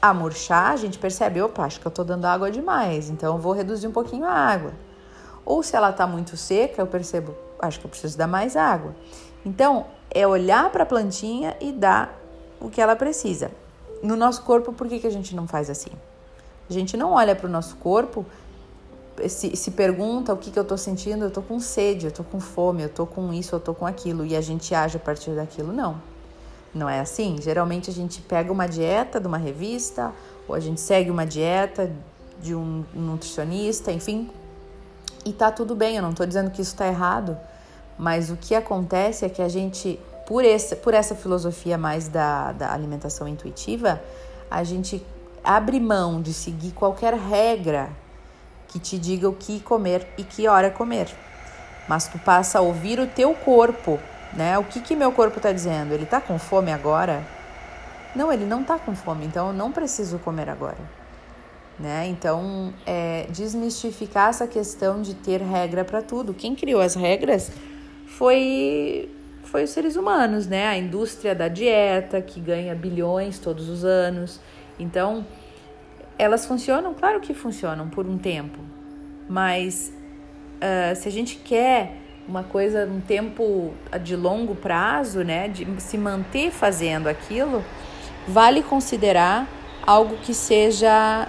a 0.00 0.12
murchar, 0.12 0.72
a 0.72 0.76
gente 0.76 0.98
percebe, 0.98 1.40
opa, 1.40 1.64
acho 1.64 1.80
que 1.80 1.86
eu 1.86 1.90
tô 1.90 2.04
dando 2.04 2.26
água 2.26 2.50
demais, 2.50 3.08
então 3.10 3.34
eu 3.34 3.40
vou 3.40 3.52
reduzir 3.52 3.86
um 3.86 3.92
pouquinho 3.92 4.24
a 4.24 4.32
água. 4.32 4.72
Ou 5.46 5.62
se 5.62 5.76
ela 5.76 5.90
está 5.90 6.06
muito 6.06 6.36
seca, 6.36 6.82
eu 6.82 6.86
percebo, 6.88 7.34
acho 7.60 7.78
que 7.78 7.86
eu 7.86 7.90
preciso 7.90 8.18
dar 8.18 8.26
mais 8.26 8.56
água. 8.56 8.94
Então, 9.44 9.86
é 10.10 10.26
olhar 10.26 10.68
para 10.70 10.82
a 10.82 10.86
plantinha 10.86 11.56
e 11.60 11.70
dar 11.70 12.20
o 12.60 12.68
que 12.68 12.80
ela 12.80 12.96
precisa. 12.96 13.52
No 14.02 14.16
nosso 14.16 14.42
corpo, 14.42 14.72
por 14.72 14.88
que, 14.88 14.98
que 14.98 15.06
a 15.06 15.10
gente 15.10 15.36
não 15.36 15.46
faz 15.46 15.70
assim? 15.70 15.92
A 16.68 16.72
gente 16.72 16.96
não 16.96 17.12
olha 17.12 17.36
para 17.36 17.46
o 17.46 17.50
nosso 17.50 17.76
corpo, 17.76 18.26
se, 19.28 19.56
se 19.56 19.70
pergunta 19.70 20.32
o 20.32 20.36
que, 20.36 20.50
que 20.50 20.58
eu 20.58 20.62
estou 20.62 20.76
sentindo, 20.76 21.24
eu 21.24 21.28
estou 21.28 21.42
com 21.42 21.58
sede, 21.60 22.06
eu 22.06 22.10
estou 22.10 22.24
com 22.24 22.40
fome, 22.40 22.82
eu 22.82 22.88
estou 22.88 23.06
com 23.06 23.32
isso, 23.32 23.54
eu 23.54 23.58
estou 23.58 23.74
com 23.74 23.86
aquilo, 23.86 24.26
e 24.26 24.36
a 24.36 24.40
gente 24.40 24.74
age 24.74 24.96
a 24.96 25.00
partir 25.00 25.30
daquilo. 25.30 25.72
Não. 25.72 26.00
Não 26.74 26.88
é 26.88 27.00
assim. 27.00 27.36
Geralmente 27.40 27.88
a 27.88 27.92
gente 27.92 28.20
pega 28.20 28.52
uma 28.52 28.66
dieta 28.66 29.20
de 29.20 29.26
uma 29.26 29.38
revista, 29.38 30.12
ou 30.46 30.54
a 30.54 30.60
gente 30.60 30.80
segue 30.80 31.10
uma 31.10 31.24
dieta 31.24 31.90
de 32.42 32.54
um 32.54 32.84
nutricionista, 32.92 33.90
enfim, 33.90 34.28
e 35.26 35.32
tá 35.32 35.50
tudo 35.50 35.74
bem, 35.74 35.96
eu 35.96 36.02
não 36.02 36.10
estou 36.10 36.24
dizendo 36.24 36.52
que 36.52 36.62
isso 36.62 36.72
está 36.72 36.86
errado, 36.86 37.36
mas 37.98 38.30
o 38.30 38.36
que 38.36 38.54
acontece 38.54 39.24
é 39.24 39.28
que 39.28 39.42
a 39.42 39.48
gente, 39.48 39.98
por, 40.24 40.44
esse, 40.44 40.76
por 40.76 40.94
essa 40.94 41.16
filosofia 41.16 41.76
mais 41.76 42.06
da, 42.06 42.52
da 42.52 42.72
alimentação 42.72 43.26
intuitiva, 43.26 44.00
a 44.48 44.62
gente 44.62 45.04
abre 45.42 45.80
mão 45.80 46.22
de 46.22 46.32
seguir 46.32 46.70
qualquer 46.70 47.14
regra 47.14 47.90
que 48.68 48.78
te 48.78 48.96
diga 48.96 49.28
o 49.28 49.34
que 49.34 49.58
comer 49.58 50.06
e 50.16 50.22
que 50.22 50.46
hora 50.46 50.70
comer. 50.70 51.08
Mas 51.88 52.06
tu 52.06 52.18
passa 52.20 52.58
a 52.58 52.62
ouvir 52.62 53.00
o 53.00 53.06
teu 53.08 53.34
corpo, 53.34 53.98
né? 54.32 54.56
O 54.58 54.64
que 54.64 54.80
que 54.80 54.94
meu 54.94 55.10
corpo 55.10 55.38
está 55.38 55.50
dizendo? 55.50 55.92
Ele 55.92 56.04
está 56.04 56.20
com 56.20 56.38
fome 56.38 56.72
agora? 56.72 57.24
Não, 58.14 58.32
ele 58.32 58.44
não 58.44 58.60
está 58.60 58.78
com 58.78 58.94
fome, 58.94 59.24
então 59.24 59.48
eu 59.48 59.52
não 59.52 59.72
preciso 59.72 60.18
comer 60.18 60.48
agora 60.48 60.78
né? 61.78 62.06
Então, 62.08 62.72
é, 62.86 63.26
desmistificar 63.30 64.30
essa 64.30 64.46
questão 64.46 65.02
de 65.02 65.14
ter 65.14 65.40
regra 65.40 65.84
para 65.84 66.00
tudo. 66.02 66.32
Quem 66.32 66.54
criou 66.54 66.80
as 66.80 66.94
regras 66.94 67.52
foi 68.06 69.10
foi 69.42 69.62
os 69.62 69.70
seres 69.70 69.94
humanos, 69.94 70.46
né? 70.46 70.66
A 70.66 70.76
indústria 70.76 71.34
da 71.34 71.46
dieta 71.46 72.20
que 72.20 72.40
ganha 72.40 72.74
bilhões 72.74 73.38
todos 73.38 73.68
os 73.68 73.84
anos. 73.84 74.40
Então, 74.78 75.24
elas 76.18 76.44
funcionam, 76.46 76.92
claro 76.94 77.20
que 77.20 77.32
funcionam 77.32 77.88
por 77.88 78.06
um 78.06 78.18
tempo, 78.18 78.58
mas 79.28 79.92
uh, 80.56 80.96
se 80.96 81.08
a 81.08 81.12
gente 81.12 81.36
quer 81.36 81.96
uma 82.28 82.42
coisa 82.42 82.86
um 82.86 83.00
tempo 83.00 83.72
de 84.02 84.16
longo 84.16 84.54
prazo, 84.54 85.22
né, 85.22 85.48
de 85.48 85.64
se 85.80 85.96
manter 85.96 86.50
fazendo 86.50 87.06
aquilo, 87.06 87.64
vale 88.26 88.62
considerar 88.62 89.48
algo 89.86 90.16
que 90.16 90.34
seja 90.34 91.28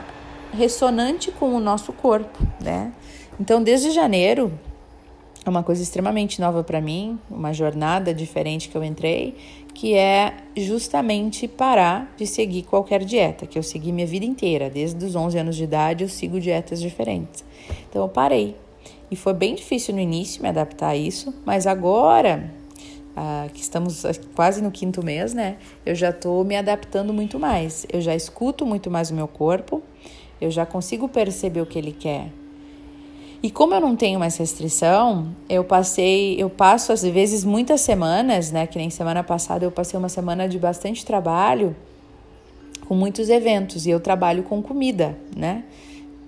ressonante 0.54 1.32
com 1.32 1.54
o 1.54 1.60
nosso 1.60 1.92
corpo, 1.94 2.46
né? 2.62 2.92
Então, 3.40 3.62
desde 3.62 3.92
janeiro, 3.92 4.52
é 5.46 5.50
uma 5.50 5.64
coisa 5.64 5.82
extremamente 5.82 6.42
nova 6.42 6.64
para 6.64 6.82
mim, 6.82 7.20
uma 7.30 7.54
jornada 7.54 8.14
diferente 8.14 8.68
que 8.68 8.76
eu 8.76 8.84
entrei, 8.84 9.36
que 9.74 9.94
é 9.94 10.34
justamente 10.56 11.48
parar 11.48 12.14
de 12.18 12.26
seguir 12.26 12.64
qualquer 12.64 13.06
dieta, 13.06 13.46
que 13.46 13.58
eu 13.58 13.64
segui 13.64 13.92
minha 13.92 14.08
vida 14.08 14.26
inteira, 14.26 14.70
desde 14.70 15.06
os 15.06 15.16
11 15.16 15.38
anos 15.38 15.56
de 15.56 15.64
idade 15.64 16.04
eu 16.04 16.10
sigo 16.10 16.40
dietas 16.40 16.82
diferentes. 16.82 17.46
Então 17.90 18.02
eu 18.02 18.10
parei. 18.10 18.56
E 19.10 19.16
foi 19.16 19.34
bem 19.34 19.56
difícil 19.56 19.94
no 19.94 20.02
início 20.02 20.42
me 20.42 20.50
adaptar 20.50 20.90
a 20.90 20.98
isso, 20.98 21.34
mas 21.46 21.66
agora 21.66 22.52
ah, 23.16 23.48
que 23.54 23.62
estamos 23.62 24.04
quase 24.36 24.62
no 24.62 24.70
quinto 24.70 25.04
mês, 25.04 25.34
né? 25.34 25.58
Eu 25.86 25.96
já 25.96 26.10
estou 26.10 26.44
me 26.44 26.56
adaptando 26.56 27.14
muito 27.14 27.40
mais. 27.40 27.86
Eu 27.92 28.02
já 28.02 28.14
escuto 28.14 28.66
muito 28.66 28.92
mais 28.92 29.10
o 29.12 29.14
meu 29.14 29.28
corpo, 29.28 29.82
eu 30.40 30.52
já 30.52 30.66
consigo 30.66 31.08
perceber 31.08 31.62
o 31.62 31.66
que 31.66 31.78
ele 31.78 31.92
quer. 31.92 32.32
E 33.42 33.52
como 33.52 33.74
eu 33.74 33.80
não 33.80 33.96
tenho 33.96 34.20
mais 34.20 34.36
restrição, 34.38 35.28
eu 35.48 35.64
passei, 35.64 36.36
eu 36.42 36.50
passo 36.50 36.92
às 36.92 37.04
vezes 37.04 37.44
muitas 37.44 37.82
semanas, 37.82 38.52
né, 38.52 38.66
que 38.66 38.78
nem 38.78 38.90
semana 38.90 39.24
passada 39.24 39.64
eu 39.64 39.72
passei 39.72 39.98
uma 39.98 40.10
semana 40.10 40.50
de 40.50 40.58
bastante 40.58 41.06
trabalho 41.06 41.76
com 42.88 42.96
muitos 42.96 43.30
eventos 43.30 43.86
e 43.86 43.90
eu 43.90 44.00
trabalho 44.00 44.44
com 44.44 44.62
comida, 44.62 45.18
né? 45.36 45.64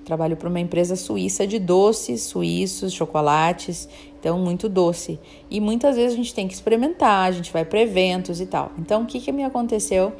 Trabalho 0.03 0.35
para 0.35 0.49
uma 0.49 0.59
empresa 0.59 0.95
suíça 0.95 1.47
de 1.47 1.57
doces 1.57 2.23
suíços, 2.23 2.91
chocolates, 2.91 3.87
então 4.19 4.37
muito 4.37 4.67
doce. 4.67 5.19
E 5.49 5.61
muitas 5.61 5.95
vezes 5.95 6.13
a 6.13 6.17
gente 6.17 6.33
tem 6.33 6.47
que 6.47 6.53
experimentar, 6.53 7.29
a 7.29 7.31
gente 7.31 7.53
vai 7.53 7.63
para 7.63 7.79
eventos 7.79 8.41
e 8.41 8.45
tal. 8.45 8.71
Então 8.77 9.03
o 9.03 9.05
que, 9.05 9.19
que 9.19 9.31
me 9.31 9.43
aconteceu 9.43 10.11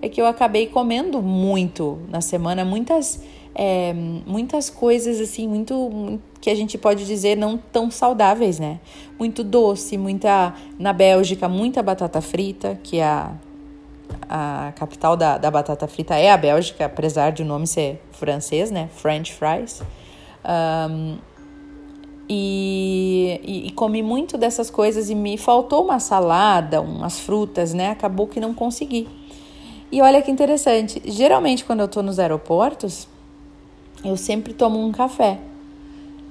é 0.00 0.08
que 0.08 0.20
eu 0.20 0.26
acabei 0.26 0.66
comendo 0.66 1.20
muito 1.20 1.98
na 2.08 2.20
semana, 2.20 2.64
muitas, 2.64 3.20
é, 3.60 3.92
muitas 3.92 4.70
coisas 4.70 5.20
assim, 5.20 5.48
muito 5.48 6.20
que 6.40 6.48
a 6.48 6.54
gente 6.54 6.78
pode 6.78 7.04
dizer 7.04 7.36
não 7.36 7.58
tão 7.58 7.90
saudáveis, 7.90 8.60
né? 8.60 8.78
Muito 9.18 9.42
doce, 9.42 9.98
muita. 9.98 10.54
Na 10.78 10.92
Bélgica, 10.92 11.48
muita 11.48 11.82
batata 11.82 12.20
frita, 12.20 12.78
que 12.84 12.98
é 12.98 13.04
a 13.04 13.32
a 14.28 14.72
capital 14.74 15.16
da, 15.16 15.38
da 15.38 15.50
batata 15.50 15.86
frita 15.86 16.14
é 16.14 16.30
a 16.30 16.36
Bélgica, 16.36 16.86
apesar 16.86 17.30
de 17.30 17.42
o 17.42 17.46
nome 17.46 17.66
ser 17.66 18.02
francês, 18.12 18.70
né? 18.70 18.88
French 18.94 19.34
fries. 19.34 19.82
Um, 20.44 21.18
e, 22.28 23.40
e, 23.42 23.66
e, 23.66 23.70
comi 23.72 24.02
muito 24.02 24.36
dessas 24.36 24.70
coisas 24.70 25.08
e 25.08 25.14
me 25.14 25.38
faltou 25.38 25.84
uma 25.84 25.98
salada, 25.98 26.80
umas 26.80 27.20
frutas, 27.20 27.72
né? 27.72 27.90
Acabou 27.90 28.26
que 28.26 28.38
não 28.38 28.52
consegui. 28.52 29.08
E 29.90 30.02
olha 30.02 30.20
que 30.20 30.30
interessante, 30.30 31.02
geralmente 31.06 31.64
quando 31.64 31.80
eu 31.80 31.88
tô 31.88 32.02
nos 32.02 32.18
aeroportos, 32.18 33.08
eu 34.04 34.16
sempre 34.16 34.52
tomo 34.52 34.84
um 34.84 34.92
café. 34.92 35.40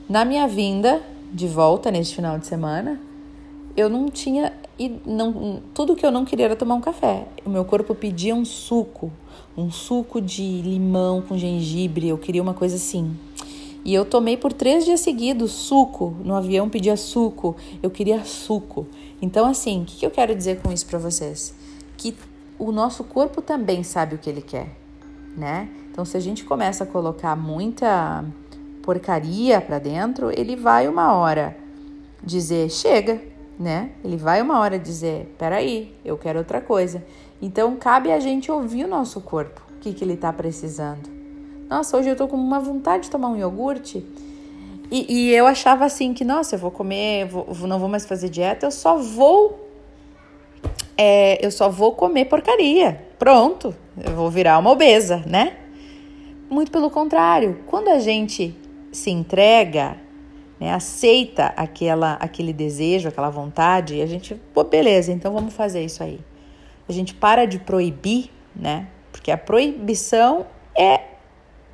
Na 0.08 0.24
minha 0.24 0.48
vinda 0.48 1.02
de 1.32 1.48
volta 1.48 1.92
neste 1.92 2.16
final 2.16 2.40
de 2.40 2.48
semana, 2.48 3.00
eu 3.76 3.90
não 3.90 4.10
tinha 4.10 4.54
e 4.80 5.00
não, 5.06 5.62
tudo 5.74 5.96
que 5.96 6.06
eu 6.06 6.12
não 6.12 6.24
queria 6.24 6.46
era 6.46 6.56
tomar 6.56 6.76
um 6.76 6.82
café. 6.82 7.28
O 7.44 7.50
meu 7.50 7.66
corpo 7.66 7.96
pedia 7.96 8.36
um 8.36 8.46
suco, 8.46 9.12
um 9.58 9.72
suco 9.72 10.22
de 10.22 10.62
limão 10.62 11.22
com 11.22 11.38
gengibre. 11.38 12.08
Eu 12.08 12.18
queria 12.18 12.42
uma 12.42 12.54
coisa 12.54 12.76
assim. 12.76 13.18
E 13.84 13.94
eu 13.94 14.06
tomei 14.06 14.38
por 14.38 14.54
três 14.54 14.86
dias 14.86 15.00
seguidos 15.00 15.52
suco. 15.52 16.16
No 16.24 16.36
avião 16.36 16.70
pedia 16.70 16.96
suco. 16.96 17.56
Eu 17.82 17.90
queria 17.90 18.24
suco. 18.24 18.86
Então, 19.22 19.48
assim, 19.48 19.82
o 19.82 19.86
que, 19.86 19.98
que 19.98 20.06
eu 20.06 20.12
quero 20.12 20.36
dizer 20.36 20.62
com 20.62 20.72
isso 20.72 20.86
para 20.86 21.00
vocês? 21.00 21.56
Que 21.98 22.16
o 22.60 22.72
nosso 22.72 23.04
corpo 23.04 23.42
também 23.42 23.84
sabe 23.84 24.16
o 24.16 24.18
que 24.18 24.30
ele 24.30 24.42
quer, 24.42 24.76
né? 25.36 25.70
Então, 25.98 26.06
se 26.06 26.16
a 26.16 26.20
gente 26.20 26.46
começa 26.46 26.84
a 26.84 26.88
colocar 26.88 27.36
muita 27.36 28.24
porcaria 28.84 29.60
para 29.60 29.80
dentro, 29.80 30.30
ele 30.30 30.56
vai 30.56 30.88
uma 30.88 31.14
hora 31.14 31.58
dizer 32.24 32.70
chega 32.70 33.20
né? 33.60 33.92
Ele 34.04 34.18
vai 34.18 34.42
uma 34.42 34.60
hora 34.60 34.78
dizer: 34.78 35.34
peraí, 35.38 35.94
eu 36.06 36.18
quero 36.18 36.40
outra 36.40 36.62
coisa. 36.62 37.04
Então 37.42 37.76
cabe 37.76 38.12
a 38.12 38.20
gente 38.20 38.52
ouvir 38.52 38.86
o 38.86 38.88
nosso 38.88 39.22
corpo, 39.22 39.62
o 39.76 39.80
que, 39.80 39.94
que 39.94 40.04
ele 40.04 40.14
está 40.14 40.32
precisando. 40.32 41.10
Nossa, 41.70 41.98
hoje 41.98 42.10
eu 42.10 42.16
tô 42.16 42.28
com 42.28 42.38
uma 42.38 42.60
vontade 42.60 43.04
de 43.04 43.10
tomar 43.10 43.30
um 43.30 43.38
iogurte. 43.38 44.06
E, 44.90 45.06
e 45.14 45.34
eu 45.34 45.46
achava 45.46 45.86
assim 45.86 46.14
que, 46.14 46.24
nossa, 46.24 46.56
eu 46.56 46.60
vou 46.60 46.72
comer, 46.72 47.26
vou, 47.26 47.68
não 47.68 47.78
vou 47.78 47.90
mais 47.90 48.06
fazer 48.06 48.30
dieta, 48.30 48.66
eu 48.66 48.72
só 48.72 48.98
vou. 48.98 49.68
É, 50.98 51.46
eu 51.46 51.52
só 51.52 51.70
vou 51.70 51.94
comer 51.94 52.26
porcaria. 52.26 53.06
Pronto, 53.20 53.76
eu 54.02 54.16
vou 54.16 54.30
virar 54.30 54.58
uma 54.60 54.72
obesa, 54.72 55.24
né? 55.26 55.58
Muito 56.50 56.72
pelo 56.72 56.90
contrário, 56.90 57.60
quando 57.68 57.90
a 57.90 58.00
gente 58.00 58.56
se 58.92 59.12
entrega 59.12 59.98
né, 60.60 60.74
aceita 60.74 61.54
aquela, 61.56 62.14
aquele 62.14 62.52
desejo, 62.52 63.10
aquela 63.10 63.30
vontade, 63.30 64.02
a 64.02 64.06
gente, 64.06 64.36
pô, 64.54 64.64
beleza, 64.64 65.12
então 65.12 65.34
vamos 65.34 65.54
fazer 65.54 65.84
isso 65.84 66.02
aí. 66.04 66.20
A 66.88 66.92
gente 66.92 67.14
para 67.14 67.46
de 67.46 67.60
proibir, 67.60 68.32
né? 68.56 68.88
Porque 69.12 69.32
a 69.32 69.38
proibição 69.38 70.48
é 70.78 71.02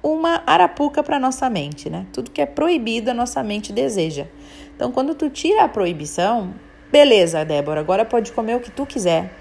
uma 0.02 0.44
arapuca 0.46 1.02
para 1.02 1.20
nossa 1.20 1.50
mente, 1.50 1.90
né? 1.90 2.06
Tudo 2.12 2.32
que 2.32 2.42
é 2.42 2.46
proibido 2.46 3.12
a 3.12 3.14
nossa 3.14 3.42
mente 3.44 3.72
deseja. 3.72 4.28
Então, 4.76 4.92
quando 4.92 5.14
tu 5.14 5.30
tira 5.30 5.64
a 5.64 5.68
proibição, 5.70 6.54
beleza, 6.92 7.46
Débora, 7.46 7.80
agora 7.80 8.04
pode 8.04 8.32
comer 8.32 8.56
o 8.56 8.60
que 8.60 8.72
tu 8.72 8.86
quiser. 8.86 9.32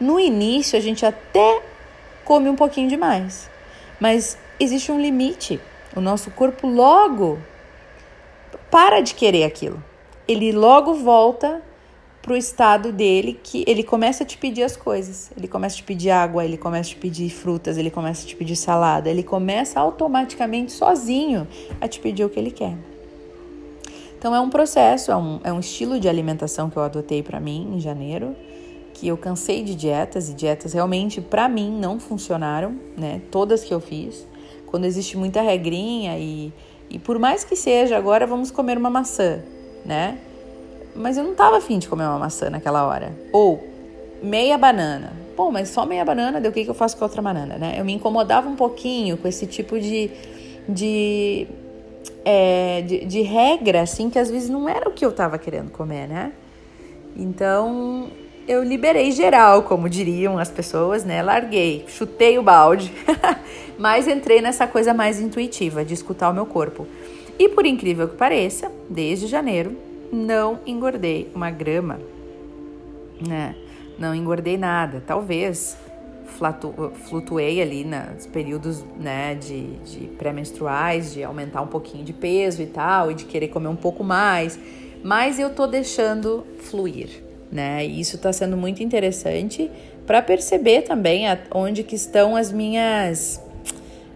No 0.00 0.18
início, 0.18 0.76
a 0.78 0.80
gente 0.80 1.04
até 1.04 1.62
come 2.24 2.48
um 2.48 2.56
pouquinho 2.56 2.88
demais, 2.88 3.50
mas 4.00 4.38
existe 4.58 4.92
um 4.92 5.00
limite. 5.00 5.60
O 5.96 6.00
nosso 6.00 6.30
corpo 6.30 6.66
logo 6.66 7.38
para 8.70 9.00
de 9.00 9.14
querer 9.14 9.44
aquilo. 9.44 9.82
Ele 10.26 10.52
logo 10.52 10.94
volta 10.94 11.62
pro 12.28 12.36
estado 12.36 12.92
dele 12.92 13.40
que 13.42 13.64
ele 13.66 13.82
começa 13.82 14.22
a 14.22 14.26
te 14.26 14.36
pedir 14.36 14.62
as 14.62 14.76
coisas. 14.76 15.30
Ele 15.34 15.48
começa 15.48 15.76
a 15.76 15.78
te 15.78 15.82
pedir 15.82 16.10
água, 16.10 16.44
ele 16.44 16.58
começa 16.58 16.90
a 16.90 16.94
te 16.94 16.96
pedir 16.96 17.30
frutas, 17.30 17.78
ele 17.78 17.90
começa 17.90 18.22
a 18.22 18.28
te 18.28 18.36
pedir 18.36 18.54
salada, 18.54 19.08
ele 19.08 19.22
começa 19.22 19.80
automaticamente 19.80 20.72
sozinho 20.72 21.48
a 21.80 21.88
te 21.88 21.98
pedir 21.98 22.24
o 22.24 22.28
que 22.28 22.38
ele 22.38 22.50
quer. 22.50 22.76
Então 24.18 24.34
é 24.34 24.40
um 24.40 24.50
processo, 24.50 25.10
é 25.10 25.16
um, 25.16 25.40
é 25.42 25.50
um 25.50 25.60
estilo 25.60 25.98
de 25.98 26.06
alimentação 26.06 26.68
que 26.68 26.76
eu 26.76 26.82
adotei 26.82 27.22
para 27.22 27.40
mim 27.40 27.72
em 27.74 27.80
janeiro, 27.80 28.36
que 28.92 29.08
eu 29.08 29.16
cansei 29.16 29.62
de 29.62 29.74
dietas 29.74 30.28
e 30.28 30.34
dietas 30.34 30.74
realmente 30.74 31.22
para 31.22 31.48
mim 31.48 31.70
não 31.70 31.98
funcionaram, 31.98 32.76
né? 32.94 33.22
Todas 33.30 33.64
que 33.64 33.72
eu 33.72 33.80
fiz. 33.80 34.27
Quando 34.70 34.84
existe 34.84 35.16
muita 35.16 35.40
regrinha 35.40 36.18
e 36.18 36.52
e 36.90 36.98
por 36.98 37.18
mais 37.18 37.44
que 37.44 37.54
seja, 37.54 37.96
agora 37.96 38.26
vamos 38.26 38.50
comer 38.50 38.78
uma 38.78 38.88
maçã, 38.88 39.40
né? 39.84 40.18
Mas 40.94 41.16
eu 41.16 41.24
não 41.24 41.34
tava 41.34 41.58
afim 41.58 41.78
de 41.78 41.88
comer 41.88 42.04
uma 42.04 42.18
maçã 42.18 42.48
naquela 42.48 42.86
hora. 42.86 43.12
Ou 43.32 43.62
meia 44.22 44.56
banana. 44.56 45.12
Pô, 45.36 45.50
mas 45.50 45.68
só 45.68 45.86
meia 45.86 46.04
banana, 46.04 46.40
deu 46.40 46.50
o 46.50 46.54
que, 46.54 46.64
que 46.64 46.70
eu 46.70 46.74
faço 46.74 46.96
com 46.96 47.04
outra 47.04 47.22
banana, 47.22 47.56
né? 47.58 47.76
Eu 47.78 47.84
me 47.84 47.92
incomodava 47.92 48.48
um 48.48 48.56
pouquinho 48.56 49.16
com 49.16 49.28
esse 49.28 49.46
tipo 49.46 49.78
de, 49.78 50.10
de, 50.68 51.46
é, 52.24 52.82
de, 52.82 53.04
de 53.04 53.20
regra, 53.20 53.82
assim, 53.82 54.10
que 54.10 54.18
às 54.18 54.30
vezes 54.30 54.48
não 54.48 54.68
era 54.68 54.88
o 54.88 54.92
que 54.92 55.04
eu 55.04 55.12
tava 55.12 55.38
querendo 55.38 55.70
comer, 55.70 56.08
né? 56.08 56.32
Então, 57.14 58.08
eu 58.48 58.64
liberei 58.64 59.12
geral, 59.12 59.62
como 59.62 59.90
diriam 59.90 60.38
as 60.38 60.50
pessoas, 60.50 61.04
né? 61.04 61.22
Larguei, 61.22 61.84
chutei 61.86 62.38
o 62.38 62.42
balde, 62.42 62.90
mas 63.78 64.08
entrei 64.08 64.40
nessa 64.40 64.66
coisa 64.66 64.94
mais 64.94 65.20
intuitiva 65.20 65.84
de 65.84 65.92
escutar 65.92 66.30
o 66.30 66.34
meu 66.34 66.46
corpo. 66.46 66.86
E 67.38 67.50
por 67.50 67.66
incrível 67.66 68.08
que 68.08 68.16
pareça, 68.16 68.72
desde 68.88 69.26
janeiro 69.26 69.76
não 70.10 70.60
engordei 70.66 71.30
uma 71.34 71.50
grama, 71.50 72.00
né? 73.24 73.54
Não 73.98 74.14
engordei 74.14 74.56
nada. 74.56 75.02
Talvez 75.06 75.76
flutuei 77.08 77.60
ali 77.60 77.84
nos 77.84 78.26
períodos 78.26 78.82
né, 78.98 79.34
de, 79.34 79.76
de 79.78 80.06
pré-menstruais, 80.16 81.12
de 81.12 81.22
aumentar 81.22 81.60
um 81.60 81.66
pouquinho 81.66 82.04
de 82.04 82.14
peso 82.14 82.62
e 82.62 82.66
tal, 82.66 83.10
e 83.10 83.14
de 83.14 83.24
querer 83.26 83.48
comer 83.48 83.68
um 83.68 83.76
pouco 83.76 84.02
mais, 84.02 84.58
mas 85.02 85.38
eu 85.38 85.50
tô 85.50 85.66
deixando 85.66 86.46
fluir 86.60 87.27
né? 87.50 87.86
E 87.86 88.00
isso 88.00 88.16
está 88.16 88.32
sendo 88.32 88.56
muito 88.56 88.82
interessante 88.82 89.70
para 90.06 90.22
perceber 90.22 90.82
também 90.82 91.28
a, 91.28 91.38
onde 91.54 91.82
que 91.82 91.94
estão 91.94 92.36
as 92.36 92.52
minhas, 92.52 93.40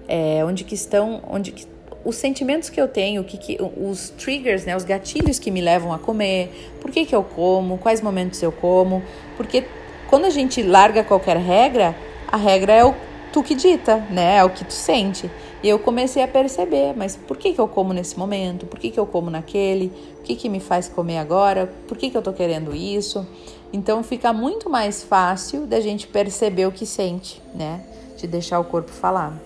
é, 0.09 0.45
onde 0.45 0.65
que 0.65 0.75
estão, 0.75 1.23
onde 1.29 1.53
que, 1.53 1.67
os 2.05 2.17
sentimentos 2.17 2.69
que 2.69 2.81
eu 2.81 2.89
tenho, 2.89 3.23
que, 3.23 3.37
que, 3.37 3.59
os 3.77 4.11
triggers, 4.11 4.65
né, 4.65 4.77
os 4.77 4.85
gatilhos 4.85 5.39
que 5.39 5.51
me 5.51 5.61
levam 5.61 5.93
a 5.93 5.99
comer, 5.99 6.73
por 6.81 6.91
que, 6.91 7.05
que 7.05 7.15
eu 7.15 7.23
como, 7.23 7.79
quais 7.79 8.01
momentos 8.01 8.43
eu 8.43 8.51
como, 8.51 9.03
porque 9.37 9.65
quando 10.09 10.25
a 10.25 10.31
gente 10.31 10.63
larga 10.63 11.05
qualquer 11.05 11.37
regra, 11.37 11.95
a 12.27 12.37
regra 12.37 12.73
é 12.73 12.85
o 12.85 12.95
tu 13.33 13.43
que 13.43 13.55
dita, 13.55 13.97
né? 14.11 14.37
É 14.37 14.45
o 14.45 14.51
que 14.51 14.65
tu 14.65 14.73
sente. 14.73 15.31
E 15.63 15.69
eu 15.69 15.79
comecei 15.79 16.23
a 16.23 16.29
perceber, 16.29 16.93
mas 16.97 17.15
por 17.15 17.37
que, 17.37 17.53
que 17.53 17.61
eu 17.61 17.69
como 17.69 17.93
nesse 17.93 18.19
momento? 18.19 18.67
Por 18.67 18.81
que, 18.81 18.91
que 18.91 18.99
eu 18.99 19.07
como 19.07 19.31
naquele? 19.31 19.93
O 20.19 20.23
que, 20.23 20.35
que 20.35 20.49
me 20.49 20.59
faz 20.59 20.89
comer 20.89 21.19
agora? 21.19 21.73
Por 21.87 21.97
que, 21.97 22.11
que 22.11 22.17
eu 22.17 22.23
tô 22.23 22.33
querendo 22.33 22.75
isso? 22.75 23.25
Então 23.73 24.03
fica 24.03 24.33
muito 24.33 24.69
mais 24.69 25.05
fácil 25.05 25.65
da 25.67 25.81
gente 25.81 26.09
perceber 26.09 26.67
o 26.67 26.73
que 26.73 26.85
sente, 26.85 27.41
né? 27.55 27.81
De 28.19 28.27
deixar 28.27 28.59
o 28.59 28.65
corpo 28.65 28.91
falar. 28.91 29.41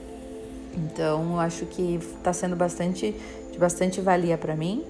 Então 0.75 1.33
eu 1.35 1.41
acho 1.41 1.67
que 1.67 1.97
está 1.97 2.33
sendo 2.33 2.57
bastante 2.57 3.15
de 3.53 3.59
bastante 3.59 4.01
valia 4.01 4.39
para 4.39 4.57
mim. 4.57 4.85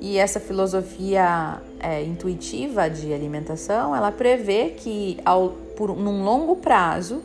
E 0.00 0.18
essa 0.18 0.40
filosofia 0.40 1.60
é, 1.80 2.02
intuitiva 2.02 2.88
de 2.88 3.12
alimentação, 3.12 3.94
ela 3.94 4.12
prevê 4.12 4.70
que 4.76 5.18
ao, 5.24 5.50
por 5.76 5.96
num 5.96 6.24
longo 6.24 6.56
prazo 6.56 7.22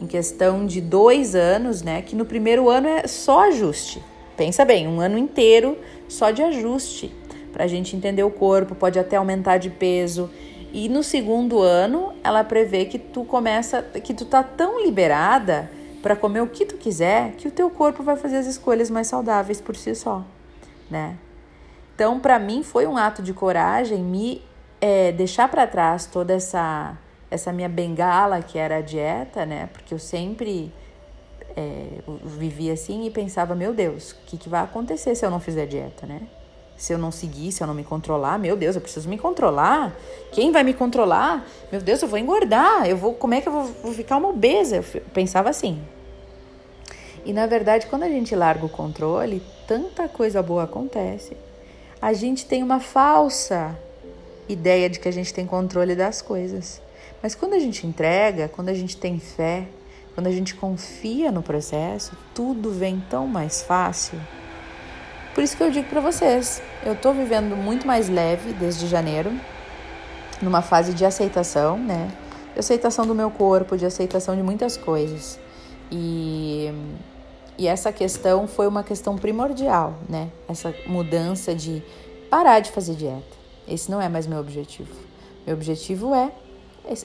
em 0.00 0.06
questão 0.06 0.66
de 0.66 0.80
dois 0.80 1.34
anos, 1.34 1.82
né? 1.82 2.02
Que 2.02 2.16
no 2.16 2.24
primeiro 2.24 2.68
ano 2.68 2.88
é 2.88 3.06
só 3.06 3.48
ajuste. 3.48 4.02
Pensa 4.36 4.64
bem, 4.64 4.88
um 4.88 5.00
ano 5.00 5.16
inteiro 5.16 5.78
só 6.08 6.30
de 6.30 6.42
ajuste 6.42 7.12
para 7.52 7.64
a 7.64 7.68
gente 7.68 7.94
entender 7.94 8.24
o 8.24 8.30
corpo, 8.30 8.74
pode 8.74 8.98
até 8.98 9.16
aumentar 9.16 9.58
de 9.58 9.70
peso. 9.70 10.28
E 10.72 10.88
no 10.88 11.04
segundo 11.04 11.60
ano, 11.60 12.12
ela 12.24 12.42
prevê 12.42 12.84
que 12.84 12.98
tu 12.98 13.24
começa, 13.24 13.80
que 13.80 14.12
tu 14.12 14.24
tá 14.24 14.42
tão 14.42 14.84
liberada 14.84 15.70
para 16.02 16.16
comer 16.16 16.40
o 16.40 16.48
que 16.48 16.66
tu 16.66 16.76
quiser, 16.76 17.32
que 17.36 17.46
o 17.46 17.50
teu 17.52 17.70
corpo 17.70 18.02
vai 18.02 18.16
fazer 18.16 18.38
as 18.38 18.46
escolhas 18.46 18.90
mais 18.90 19.06
saudáveis 19.06 19.60
por 19.60 19.76
si 19.76 19.94
só, 19.94 20.24
né? 20.90 21.16
Então, 21.94 22.18
para 22.18 22.40
mim 22.40 22.64
foi 22.64 22.88
um 22.88 22.96
ato 22.96 23.22
de 23.22 23.32
coragem 23.32 24.02
me 24.02 24.42
é, 24.80 25.12
deixar 25.12 25.48
para 25.48 25.64
trás 25.64 26.06
toda 26.06 26.34
essa 26.34 26.98
essa 27.34 27.52
minha 27.52 27.68
bengala 27.68 28.40
que 28.40 28.58
era 28.58 28.76
a 28.76 28.80
dieta, 28.80 29.44
né? 29.44 29.68
Porque 29.72 29.92
eu 29.92 29.98
sempre 29.98 30.72
é, 31.56 31.86
vivia 32.24 32.72
assim 32.72 33.06
e 33.06 33.10
pensava, 33.10 33.54
meu 33.54 33.74
Deus, 33.74 34.12
o 34.12 34.16
que, 34.26 34.36
que 34.36 34.48
vai 34.48 34.62
acontecer 34.62 35.14
se 35.14 35.24
eu 35.26 35.30
não 35.30 35.40
fizer 35.40 35.66
dieta, 35.66 36.06
né? 36.06 36.22
Se 36.76 36.92
eu 36.92 36.98
não 36.98 37.12
seguir, 37.12 37.52
se 37.52 37.62
eu 37.62 37.66
não 37.66 37.74
me 37.74 37.84
controlar, 37.84 38.38
meu 38.38 38.56
Deus, 38.56 38.74
eu 38.74 38.82
preciso 38.82 39.08
me 39.08 39.16
controlar. 39.16 39.94
Quem 40.32 40.50
vai 40.50 40.64
me 40.64 40.74
controlar? 40.74 41.46
Meu 41.70 41.80
Deus, 41.80 42.02
eu 42.02 42.08
vou 42.08 42.18
engordar. 42.18 42.86
Eu 42.86 42.96
vou, 42.96 43.14
como 43.14 43.34
é 43.34 43.40
que 43.40 43.48
eu 43.48 43.52
vou, 43.52 43.64
vou 43.82 43.92
ficar 43.92 44.16
uma 44.16 44.28
obesa? 44.28 44.76
Eu 44.76 45.02
pensava 45.12 45.50
assim. 45.50 45.80
E 47.24 47.32
na 47.32 47.46
verdade, 47.46 47.86
quando 47.86 48.02
a 48.02 48.08
gente 48.08 48.34
larga 48.34 48.66
o 48.66 48.68
controle, 48.68 49.42
tanta 49.66 50.08
coisa 50.08 50.42
boa 50.42 50.64
acontece. 50.64 51.36
A 52.02 52.12
gente 52.12 52.44
tem 52.44 52.62
uma 52.62 52.80
falsa 52.80 53.78
ideia 54.48 54.90
de 54.90 54.98
que 54.98 55.08
a 55.08 55.12
gente 55.12 55.32
tem 55.32 55.46
controle 55.46 55.94
das 55.94 56.20
coisas. 56.20 56.82
Mas 57.24 57.34
quando 57.34 57.54
a 57.54 57.58
gente 57.58 57.86
entrega, 57.86 58.50
quando 58.50 58.68
a 58.68 58.74
gente 58.74 58.98
tem 58.98 59.18
fé, 59.18 59.66
quando 60.14 60.26
a 60.26 60.30
gente 60.30 60.54
confia 60.54 61.32
no 61.32 61.42
processo, 61.42 62.12
tudo 62.34 62.70
vem 62.70 63.02
tão 63.08 63.26
mais 63.26 63.62
fácil. 63.62 64.20
Por 65.34 65.42
isso 65.42 65.56
que 65.56 65.62
eu 65.62 65.70
digo 65.70 65.88
para 65.88 66.02
vocês, 66.02 66.60
eu 66.84 66.94
tô 66.94 67.14
vivendo 67.14 67.56
muito 67.56 67.86
mais 67.86 68.10
leve 68.10 68.52
desde 68.52 68.86
janeiro, 68.86 69.32
numa 70.42 70.60
fase 70.60 70.92
de 70.92 71.02
aceitação, 71.02 71.78
né? 71.78 72.12
De 72.52 72.60
aceitação 72.60 73.06
do 73.06 73.14
meu 73.14 73.30
corpo, 73.30 73.74
de 73.74 73.86
aceitação 73.86 74.36
de 74.36 74.42
muitas 74.42 74.76
coisas. 74.76 75.40
E 75.90 76.70
e 77.56 77.66
essa 77.66 77.90
questão 77.90 78.46
foi 78.46 78.66
uma 78.66 78.82
questão 78.82 79.16
primordial, 79.16 79.94
né? 80.10 80.28
Essa 80.46 80.74
mudança 80.86 81.54
de 81.54 81.82
parar 82.28 82.60
de 82.60 82.70
fazer 82.70 82.96
dieta. 82.96 83.34
Esse 83.66 83.90
não 83.90 83.98
é 83.98 84.10
mais 84.10 84.26
meu 84.26 84.40
objetivo. 84.40 84.92
Meu 85.46 85.56
objetivo 85.56 86.14
é 86.14 86.30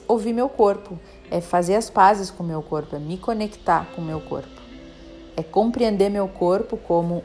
ouvir 0.06 0.32
meu 0.32 0.48
corpo, 0.48 0.98
é 1.30 1.40
fazer 1.40 1.76
as 1.76 1.88
pazes 1.88 2.30
com 2.30 2.42
meu 2.42 2.62
corpo, 2.62 2.96
é 2.96 2.98
me 2.98 3.16
conectar 3.16 3.86
com 3.94 4.02
meu 4.02 4.20
corpo, 4.20 4.60
é 5.36 5.42
compreender 5.42 6.10
meu 6.10 6.28
corpo 6.28 6.76
como 6.76 7.22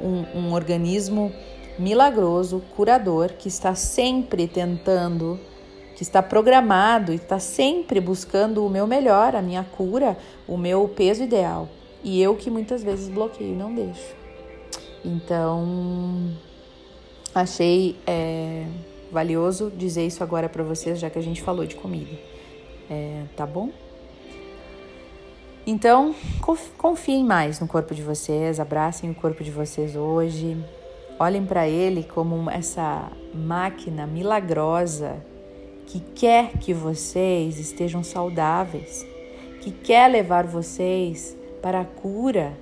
um, 0.00 0.38
um 0.38 0.52
organismo 0.52 1.32
milagroso, 1.78 2.62
curador, 2.76 3.30
que 3.32 3.48
está 3.48 3.74
sempre 3.74 4.46
tentando, 4.46 5.40
que 5.96 6.02
está 6.02 6.22
programado 6.22 7.12
e 7.12 7.16
está 7.16 7.38
sempre 7.38 8.00
buscando 8.00 8.64
o 8.64 8.70
meu 8.70 8.86
melhor, 8.86 9.34
a 9.34 9.42
minha 9.42 9.64
cura, 9.64 10.16
o 10.46 10.56
meu 10.56 10.88
peso 10.88 11.22
ideal. 11.22 11.68
E 12.02 12.20
eu 12.22 12.36
que 12.36 12.50
muitas 12.50 12.82
vezes 12.82 13.08
bloqueio 13.08 13.52
e 13.52 13.56
não 13.56 13.74
deixo. 13.74 14.14
Então, 15.04 16.34
achei 17.34 17.96
é, 18.06 18.66
valioso 19.10 19.70
dizer 19.70 20.06
isso 20.06 20.22
agora 20.22 20.48
para 20.48 20.62
vocês, 20.62 20.98
já 20.98 21.10
que 21.10 21.18
a 21.18 21.22
gente 21.22 21.42
falou 21.42 21.66
de 21.66 21.76
comida. 21.76 22.16
É, 22.88 23.24
tá 23.36 23.46
bom? 23.46 23.70
Então, 25.66 26.14
confiem 26.78 27.24
mais 27.24 27.60
no 27.60 27.68
corpo 27.68 27.94
de 27.94 28.02
vocês, 28.02 28.58
abracem 28.58 29.10
o 29.10 29.14
corpo 29.14 29.44
de 29.44 29.50
vocês 29.50 29.94
hoje. 29.94 30.56
Olhem 31.18 31.44
para 31.44 31.68
ele 31.68 32.02
como 32.02 32.50
essa 32.50 33.12
máquina 33.34 34.06
milagrosa 34.06 35.22
que 35.86 36.00
quer 36.14 36.52
que 36.58 36.72
vocês 36.72 37.58
estejam 37.58 38.02
saudáveis, 38.02 39.04
que 39.60 39.70
quer 39.70 40.08
levar 40.08 40.46
vocês 40.46 41.36
para 41.60 41.80
a 41.80 41.84
cura, 41.84 42.56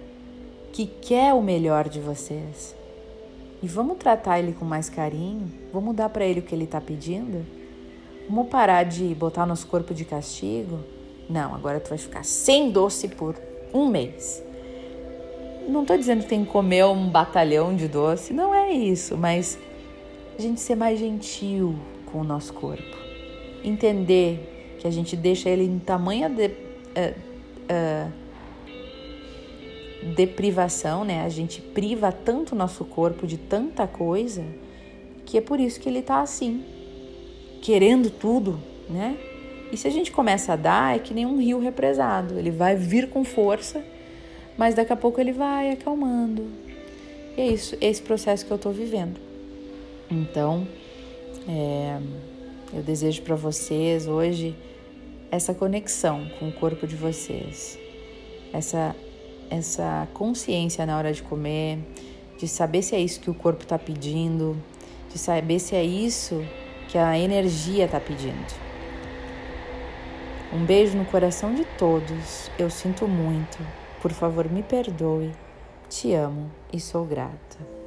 que 0.73 0.87
quer 0.87 1.35
o 1.35 1.43
melhor 1.43 1.89
de 1.89 2.01
vocês. 2.01 2.78
E 3.63 3.67
vamos 3.67 3.97
tratar 3.99 4.39
ele 4.39 4.53
com 4.53 4.65
mais 4.65 4.89
carinho? 4.89 5.51
Vamos 5.73 5.95
dar 5.97 6.09
para 6.09 6.25
ele 6.25 6.41
o 6.41 6.43
que 6.43 6.55
ele 6.55 6.65
está 6.65 6.81
pedindo? 6.81 7.45
Vamos 8.29 8.49
parar 8.49 8.85
de 8.85 9.15
botar 9.15 9.47
nosso 9.47 9.67
corpo 9.67 9.93
de 9.93 10.05
castigo? 10.05 10.79
Não, 11.29 11.55
agora 11.55 11.81
tu 11.81 11.89
vai 11.89 11.99
ficar 11.99 12.25
sem 12.25 12.71
doce 12.71 13.09
por 13.09 13.37
um 13.75 13.87
mês. 13.87 14.43
Não 15.69 15.83
estou 15.83 15.99
dizendo 15.99 16.23
que 16.23 16.29
tem 16.29 16.45
que 16.45 16.51
comer 16.51 16.85
um 16.87 17.09
batalhão 17.09 17.75
de 17.75 17.89
doce, 17.89 18.33
não 18.33 18.55
é 18.55 18.71
isso, 18.71 19.17
mas 19.17 19.59
a 20.39 20.41
gente 20.41 20.61
ser 20.61 20.75
mais 20.75 20.99
gentil 20.99 21.75
com 22.07 22.21
o 22.21 22.25
nosso 22.25 22.55
corpo. 22.55 22.97
Entender 23.63 24.77
que 24.79 24.87
a 24.87 24.91
gente 24.91 25.17
deixa 25.17 25.51
ele 25.51 25.65
em 25.65 25.79
tamanha 25.79 26.31
de, 26.31 26.47
uh, 26.47 26.51
uh, 26.51 28.13
deprivação, 30.15 31.05
né? 31.05 31.25
A 31.25 31.29
gente 31.29 31.61
priva 31.61 32.11
tanto 32.13 32.55
o 32.55 32.59
nosso 32.59 32.85
corpo 32.85 33.27
de 33.27 33.37
tanta 33.37 33.87
coisa 33.87 34.45
que 35.25 35.37
é 35.37 35.41
por 35.41 35.61
isso 35.61 35.79
que 35.79 35.89
ele 35.89 36.01
tá 36.01 36.23
assim, 36.23 36.65
querendo 37.61 38.09
tudo, 38.09 38.59
né? 38.89 39.17
E 39.71 39.77
se 39.77 39.87
a 39.87 39.91
gente 39.91 40.11
começa 40.11 40.55
a 40.55 40.57
dar, 40.57 40.97
é 40.97 40.99
que 40.99 41.13
nem 41.13 41.27
um 41.27 41.39
rio 41.39 41.61
represado. 41.61 42.39
Ele 42.39 42.51
vai 42.51 42.75
vir 42.75 43.11
com 43.11 43.23
força, 43.25 43.85
mas 44.57 44.75
daqui 44.75 44.93
a 44.93 44.97
pouco 44.97 45.21
ele 45.21 45.33
vai 45.33 45.73
acalmando. 45.73 46.47
E 47.37 47.43
é 47.43 47.47
isso, 47.47 47.77
esse 47.81 48.01
processo 48.01 48.47
que 48.47 48.51
eu 48.51 48.57
tô 48.57 48.71
vivendo. 48.71 49.21
Então, 50.11 50.67
é, 51.47 51.99
eu 52.73 52.83
desejo 52.83 53.21
para 53.23 53.37
vocês 53.37 54.07
hoje 54.07 54.57
essa 55.31 55.53
conexão 55.53 56.27
com 56.39 56.49
o 56.49 56.53
corpo 56.53 56.87
de 56.87 56.97
vocês, 56.97 57.79
essa 58.51 58.97
essa 59.51 60.07
consciência 60.15 60.85
na 60.87 60.97
hora 60.97 61.13
de 61.13 61.23
comer, 61.23 61.79
de 62.39 62.47
saber 62.47 62.83
se 62.83 62.95
é 62.95 63.01
isso 63.01 63.21
que 63.21 63.31
o 63.31 63.35
corpo 63.35 63.63
está 63.63 63.79
pedindo, 63.79 64.57
de 65.11 65.19
saber 65.19 65.59
se 65.59 65.75
é 65.75 65.85
isso 65.85 66.45
que 66.89 66.97
a 66.97 67.19
energia 67.19 67.85
está 67.85 68.01
pedindo. 68.01 68.69
Um 70.53 70.65
beijo 70.65 70.97
no 70.97 71.05
coração 71.05 71.55
de 71.55 71.65
todos. 71.77 72.51
Eu 72.59 72.71
sinto 72.71 73.07
muito. 73.07 73.59
Por 74.01 74.13
favor, 74.13 74.51
me 74.51 74.63
perdoe. 74.63 75.33
Te 75.91 76.15
amo 76.15 76.51
e 76.73 76.81
sou 76.81 77.05
grata. 77.05 77.78